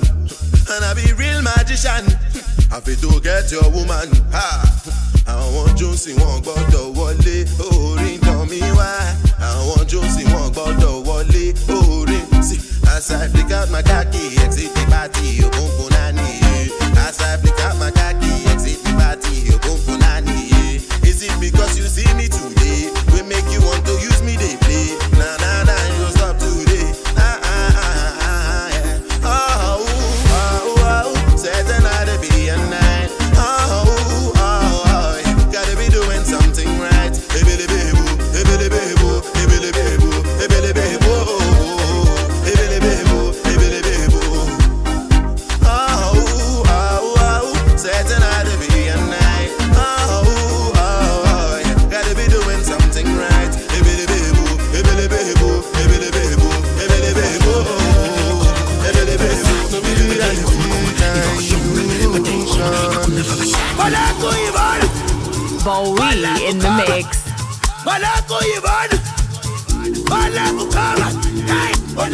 and 0.69 0.82
I 0.86 0.93
be 0.93 1.12
real 1.13 1.41
magician. 1.41 2.04
I 2.71 2.80
fit 2.82 2.99
to 3.02 3.19
get 3.21 3.52
your 3.52 3.69
woman. 3.71 4.10
Ha! 4.36 4.47
Àwọn 5.26 5.76
Johnson 5.78 6.15
wọn 6.19 6.41
gbọ́dọ̀ 6.43 6.93
wọlé 6.97 7.36
orin 7.71 8.19
tán 8.19 8.47
mi 8.49 8.60
wá. 8.78 8.89
Àwọn 9.39 9.86
Johnson 9.88 10.26
wọn 10.34 10.52
gbọ́dọ̀ 10.52 11.04
wọlé 11.08 11.45
orin. 11.69 12.43
See, 12.43 12.60
as 12.88 13.10
I 13.12 13.28
flick 13.30 13.52
out 13.52 13.69
my 13.71 13.82
khaki, 13.82 14.36
exit 14.43 14.73
the 14.76 14.84
party, 14.91 15.39
ògùnkùn 15.45 15.89
náà 15.95 16.12
nìyí. 16.12 16.71
As 17.08 17.19
I 17.21 17.38
flick 17.38 17.60
out 17.65 17.78
my 17.80 17.89
khaki, 17.91 18.32
exit 18.52 18.84
the 18.84 18.91
party, 18.99 19.36
ògùnkùn 19.56 19.97
náà 20.04 20.19
nìyí. 20.28 20.82
Is 21.08 21.21
it 21.23 21.39
because 21.39 21.78
you 21.80 21.88
see 21.88 22.10
me 22.15 22.28
today? 22.28 22.91
We 23.13 23.21
make 23.23 23.47
you 23.54 23.62
want 23.62 23.86
to 23.86 23.93
use 24.10 24.12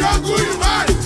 Iman. 0.02 1.00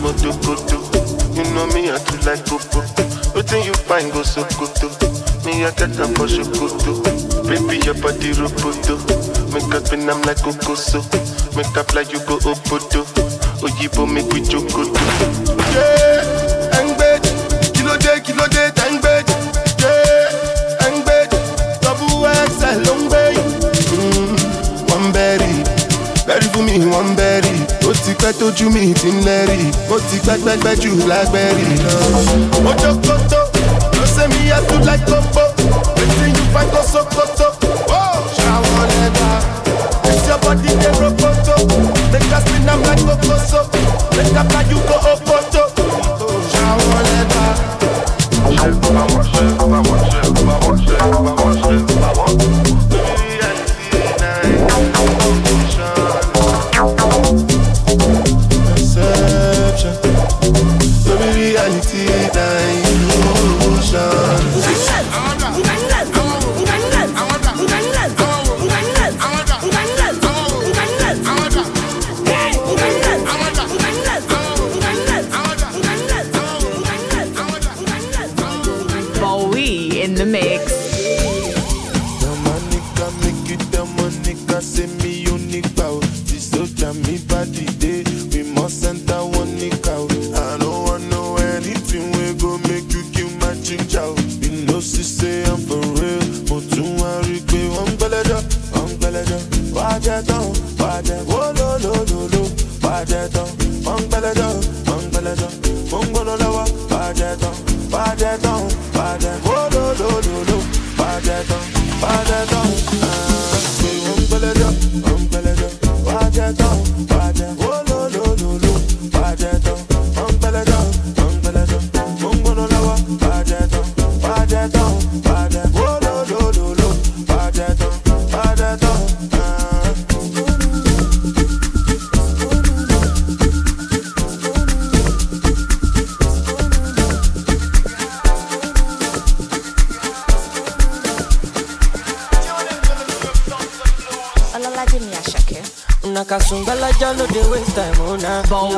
Motokoto, 0.00 0.80
you 1.36 1.44
know 1.54 1.66
me, 1.68 1.90
I 1.90 1.98
too 1.98 2.16
like 2.26 2.44
popo. 2.46 3.09
Wetin 3.34 3.64
you 3.64 3.74
find 3.86 4.12
go 4.12 4.22
Sokoto? 4.22 4.88
Me, 5.44 5.64
I 5.64 5.70
get 5.72 5.98
am 6.00 6.14
for 6.14 6.26
Sokoto. 6.26 7.02
Baby, 7.46 7.84
your 7.84 7.94
body 7.94 8.32
roboto. 8.32 8.96
Make 9.52 9.74
up 9.74 9.86
spin 9.86 10.08
am 10.08 10.22
like 10.22 10.38
Kokoso. 10.38 11.00
Make 11.56 11.76
up 11.76 11.92
like 11.94 12.12
you 12.12 12.18
go 12.26 12.38
Obodo. 12.38 13.04
Oyibo 13.62 14.06
make 14.12 14.30
we 14.32 14.40
jokoto. 14.40 15.00
Yeah, 15.74 16.80
engbeji, 16.80 17.72
kilo 17.72 17.96
de, 17.96 18.20
kilo 18.20 18.46
de, 18.48 18.70
engbeji. 18.72 18.79
Pẹ́ 28.22 28.32
tójú 28.38 28.66
mi 28.70 28.92
ti 28.94 29.08
ń 29.08 29.18
lẹ́rì. 29.26 29.60
Mo 29.88 29.96
ti 30.08 30.16
pẹ́pẹ́pẹ́ 30.26 30.74
jù 30.82 30.90
lágbẹ́rì 31.10 31.66
lọ. 31.84 31.94
Mo 32.64 32.70
jókòtò, 32.80 33.40
ló 33.96 34.04
ṣe 34.14 34.24
mi 34.32 34.40
yẹ 34.50 34.58
tún 34.68 34.80
láì 34.88 34.98
kókó. 35.08 35.44
Wetin 35.96 36.30
you 36.36 36.44
find 36.52 36.70
go 36.72 36.80
Sokoto? 36.92 37.46
Ṣàwọn 38.36 38.86
lẹ́gbà. 38.92 39.30
It's 40.10 40.26
your 40.28 40.38
body 40.42 40.68
dey 40.80 40.92
rokoto. 41.00 41.54
Make 42.12 42.32
us 42.36 42.42
spin 42.44 42.68
am 42.68 42.80
like 42.82 43.02
kokoso. 43.06 43.60
Make 44.16 44.36
up 44.40 44.48
like 44.54 44.70
you 44.70 44.80
go 44.88 44.96
Opoto. 45.12 45.62
Ṣàwọn 46.52 47.02
lẹ́gbà. 47.10 47.44
Vladimir 48.50 49.24
Shake. 49.30 49.56
Nakasungala 49.60 49.78
ja 49.80 50.20
no 50.20 50.34
dey 50.34 50.68
waste 50.68 50.88
time, 50.90 51.14
oh 51.14 51.22
nah. 51.22 51.36
Bowwy 51.36 51.36
Yeah, 51.36 51.39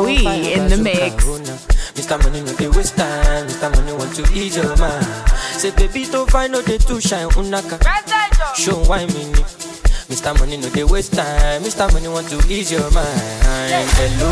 I'm 0.00 0.04
fine, 0.24 0.40
in 0.44 0.68
the 0.68 0.76
bazooka, 0.76 0.82
mix. 0.82 1.24
nah. 1.48 1.56
Mr. 1.94 2.22
Money 2.24 2.40
no 2.40 2.52
dey 2.56 2.68
waste 2.68 2.96
time, 2.96 3.46
Mr. 3.46 3.70
Money 3.76 3.92
want 3.92 4.14
to 4.16 4.22
ease 4.34 4.56
your 4.56 4.76
mind. 4.76 5.06
Say 5.60 5.70
baby 5.76 6.06
don't 6.06 6.28
find 6.30 6.52
no 6.52 6.62
dey 6.62 6.78
too 6.78 7.00
shine, 7.00 7.28
unaka. 7.38 7.78
Show 8.56 8.82
why 8.88 9.06
me 9.06 9.24
ni. 9.32 9.42
Mr. 10.10 10.36
Money 10.40 10.56
no 10.56 10.68
dey 10.70 10.84
waste 10.84 11.12
time, 11.14 11.62
Mr. 11.62 11.92
Money 11.92 12.08
want 12.08 12.28
to 12.28 12.38
ease 12.50 12.72
your 12.72 12.90
mind. 12.90 13.06
Hello, 13.96 14.28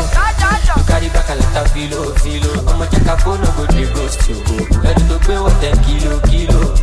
you 0.75 0.83
carry 0.87 1.07
back 1.09 1.29
a 1.29 1.35
lot 1.35 1.57
of 1.63 1.71
filo, 1.71 2.11
filo. 2.19 2.51
I'ma 2.67 2.85
check 2.91 3.07
a 3.07 3.15
phone, 3.23 3.39
no 3.39 3.49
go 3.55 3.65
dey 3.71 3.85
ghost 3.93 4.27
you. 4.27 4.35
Ready 4.83 5.03
to 5.07 5.17
pay 5.23 5.39
what 5.39 5.55
ten 5.61 5.77
kilo, 5.85 6.19
kilo. 6.27 6.75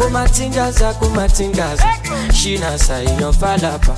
Kumatingaza 0.00 0.88
kumatingaza 1.00 1.84
ṣínàṣà 2.40 2.96
èèyàn 3.04 3.32
fàlàpà 3.40 3.94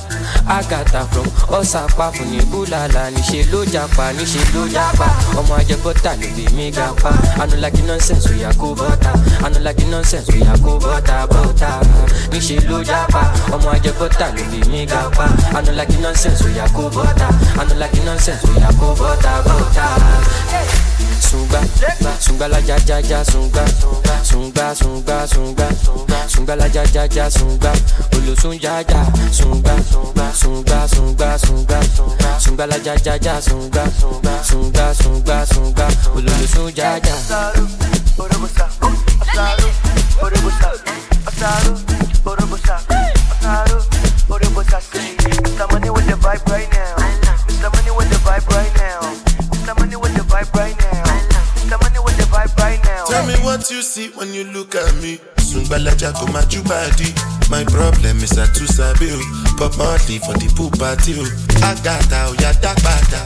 àgàtà 0.57 1.00
from 1.12 1.26
ọ̀sàpá 1.59 2.07
fún 2.14 2.26
ní 2.32 2.40
búlàlà 2.50 3.03
níṣẹ́ 3.14 3.46
ló 3.53 3.61
japa 3.72 4.05
níṣẹ́ 4.18 4.44
japa. 4.74 5.07
Ọmọ 5.38 5.53
ajẹbọ́tà 5.61 6.11
ló 6.20 6.26
bí 6.36 6.44
mi 6.57 6.66
ga 6.76 6.86
pa 7.03 7.11
anulagi 7.42 7.82
nonsense 7.88 8.28
oya 8.34 8.50
kó 8.61 8.68
bọ́tà 8.80 9.11
anulagi 9.46 9.84
nonsense 9.92 10.30
oya 10.34 10.55
kó 10.64 10.72
bọ́tà 10.84 11.16
bọ́tà 11.32 11.70
níṣẹ́ 12.32 12.61
ló 12.68 12.78
japa. 12.90 13.22
Ọmọ 13.55 13.68
ajẹbọ́tà 13.76 14.26
ló 14.36 14.42
bí 14.50 14.61
mi 14.72 14.80
ga 14.86 15.03
pa 15.16 15.26
anulagi 15.59 15.96
nonsense 16.05 16.44
oya 16.46 16.66
kó 16.76 16.82
bọ́tà 16.96 17.26
anulagi 17.61 18.00
nonsense 18.07 18.46
oya 18.57 18.70
kó 18.80 18.88
bọ́tà 19.00 19.32
sunga 21.32 21.61
sunga 22.20 22.48
la 22.48 22.61
ja 22.61 22.76
ja 22.88 23.00
ja 23.00 23.24
sunga 23.24 23.64
sunga 24.24 25.68
sunga 26.28 26.57
la 26.57 26.66
ja 26.66 26.82
ja 26.95 27.05
ja 27.14 27.30
sunga 27.30 27.72
olosun 28.16 28.59
ja 28.62 28.80
ja 28.80 29.07
sunga 29.30 29.76
sunga 30.34 30.88
sunga 30.88 31.38
sunga 31.38 31.80
sunga 32.38 32.66
la 32.66 32.76
ja 32.84 32.95
ja 33.05 33.16
ja 33.22 33.40
sunga 33.40 33.84
sunga 34.43 34.95
sunga 34.95 35.47
sunga 35.47 35.86
olosun 36.14 36.72
ja 36.76 36.97
ja. 36.97 37.16
Mr. 45.43 45.70
Money 45.70 45.90
with 45.90 46.07
the 46.07 46.16
vibe 46.16 46.47
right 46.51 46.70
now. 46.72 46.97
Mr. 47.47 47.70
Money 47.74 47.90
with 47.97 48.09
the 48.11 48.16
vibe 48.16 48.49
right 48.49 48.74
now. 48.76 49.01
Mr. 49.51 49.78
Money 49.78 49.97
with 49.97 50.14
the 50.14 50.22
vibe 50.22 50.53
right 50.55 50.76
now. 50.78 50.82
What 53.62 53.70
you 53.70 53.82
see 53.82 54.08
when 54.18 54.34
you 54.34 54.42
look 54.50 54.74
at 54.74 54.90
me. 55.02 55.18
Sungbalaja 55.38 56.10
go 56.18 56.26
my 56.34 56.42
body. 56.66 57.14
My 57.48 57.62
problem 57.70 58.18
is 58.18 58.34
I 58.36 58.46
too 58.50 58.66
sabi. 58.66 59.06
Pop 59.56 59.78
monthly 59.78 60.18
for 60.18 60.34
the 60.34 60.50
pool 60.58 60.70
party 60.74 61.14
o. 61.14 61.22
Agata 61.62 62.26
o 62.26 62.34
ya 62.42 62.50
dagbada. 62.58 63.22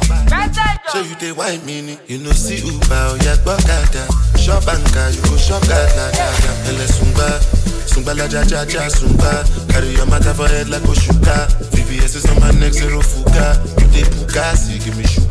So 0.93 1.01
you 1.01 1.15
dey 1.17 1.33
wine 1.33 1.65
me. 1.65 1.97
You 2.07 2.19
know 2.19 2.33
see 2.33 2.61
o 2.69 3.17
ya 3.25 3.37
gbọ́kada. 3.41 4.05
Shop 4.37 4.65
anka 4.69 5.09
you 5.17 5.23
go 5.25 5.37
shop 5.41 5.63
gada 5.69 6.13
gada. 6.13 6.53
Ẹlẹ 6.69 6.87
sungba. 6.93 7.41
Sungbalaja 7.89 8.45
ja 8.45 8.65
ja 8.69 8.91
sungba. 8.91 9.41
Carry 9.73 9.95
your 9.97 10.05
matter 10.07 10.35
for 10.35 10.49
head 10.49 10.69
like 10.69 10.83
Oshuka. 10.83 11.49
VVS 11.73 12.17
is 12.17 12.27
on 12.29 12.41
my 12.41 12.51
neck 12.61 12.75
zero 12.75 13.01
fuga. 13.01 13.57
You 13.81 13.87
dey 13.89 14.05
bugasi 14.13 14.85
give 14.85 14.97
me 14.99 15.05
sugar. 15.05 15.26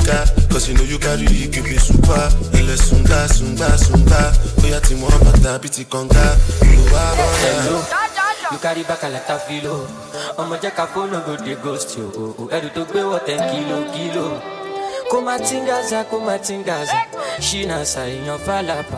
Cause 0.52 0.70
you 0.70 0.76
know 0.78 0.84
you 0.84 1.00
carry 1.00 1.26
it 1.26 1.52
give 1.52 1.66
me 1.66 1.78
super. 1.78 2.30
Ẹlẹ 2.54 2.76
sunga 2.78 3.28
sunga 3.28 3.70
sunga. 3.78 4.22
Oya 4.64 4.80
ti 4.82 4.96
mọ 4.96 5.08
bàtà 5.26 5.58
bí 5.62 5.70
ti 5.70 5.84
kànga. 5.92 6.26
Olùwà 6.62 7.04
bọ̀dà. 7.18 8.06
You 8.52 8.60
carry 8.62 8.84
back 8.84 9.04
a 9.04 9.10
lot 9.10 9.30
of 9.30 9.42
filo. 9.48 9.88
Ọmọ 10.38 10.56
jẹ́ 10.62 10.72
ká 10.78 10.86
fóònù 10.94 11.26
go 11.26 11.36
dey 11.46 11.56
ghost 11.64 11.98
you. 11.98 12.06
o, 12.16 12.20
o. 12.22 12.36
Oh, 12.40 12.44
oh. 12.44 12.48
Ẹrù 12.56 12.70
tó 12.76 12.82
gbé 12.86 13.02
wọ̀ 13.02 13.20
ten 13.26 13.40
kilo 13.52 13.78
kilo. 13.94 14.55
Kó 15.10 15.22
má 15.22 15.38
tingaza 15.40 16.04
kó 16.10 16.18
má 16.20 16.38
tingaza. 16.38 16.94
Ṣínàṣà 17.40 18.02
èèyàn 18.14 18.40
fàlàpà. 18.46 18.98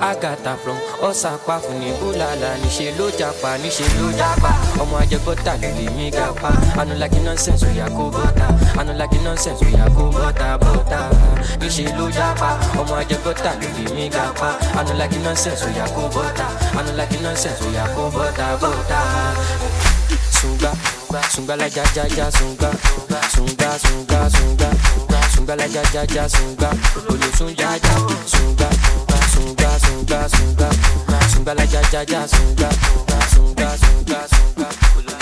Àgàtà 0.00 0.52
from 0.62 0.78
ọ̀sàpá 1.08 1.54
fún 1.64 1.76
ní 1.80 1.90
búlàlà. 2.00 2.50
Níṣẹ́ 2.62 2.96
ló 2.98 3.06
japa 3.18 3.50
níṣẹ́ 3.62 3.88
ló 3.98 4.06
japa. 4.18 4.50
Ọmọ 4.82 4.96
ajẹbọ́tà 5.02 5.52
ló 5.62 5.68
lè 5.78 5.86
mí 5.96 6.10
ga 6.10 6.26
pa. 6.42 6.50
Anulagi 6.80 7.20
nonsense 7.26 7.66
oya 7.66 7.86
kó 7.96 8.04
bọ́tà. 8.14 8.46
Anulagi 8.80 9.18
nonsense 9.24 9.64
oya 9.66 9.86
kó 9.96 10.04
bọ́tà 10.14 10.48
bọ́tà. 10.62 10.98
Níṣẹ́ 11.60 11.96
ló 11.98 12.04
japa. 12.16 12.48
Ọmọ 12.80 12.94
ajẹbọ́tà 13.02 13.50
ló 13.60 13.68
lè 13.76 13.84
mí 13.96 14.08
ga 14.14 14.24
pa. 14.40 14.48
Anulagi 14.78 15.18
nonsense 15.24 15.64
oya 15.68 15.86
kó 15.96 16.02
bọ́tà. 16.14 16.46
Anulagi 16.78 17.18
nonsense 17.24 17.62
oya 17.68 17.84
kó 17.96 18.02
bọ́tà 18.14 18.46
bọ́tà 18.62 19.00
sunga 20.46 20.72
sunga 21.30 21.56
la 21.56 21.66
ja 21.66 21.84
ja 21.94 22.04
ja 22.16 22.30
sunga 22.30 22.70
sunga 23.34 23.78
sunga 23.78 24.30
sunga 24.30 24.70
sunga 25.34 25.56
la 25.56 25.66
ja 25.66 25.82
ja 25.94 26.04
ja 26.14 26.28
sunga 26.28 26.70
olosun 27.10 27.54
ja 27.58 27.70
ja 27.84 27.94
sunga 28.32 28.68
sunga 29.32 29.70
sunga 29.84 30.28
sunga 30.28 30.68
sunga 31.32 31.54
la 31.54 31.64
ja 31.64 31.80
ja 31.92 32.02
ja 32.12 32.28
sunga 32.28 32.68
sunga 33.32 33.68
sunga 33.82 34.20
sunga 34.34 35.15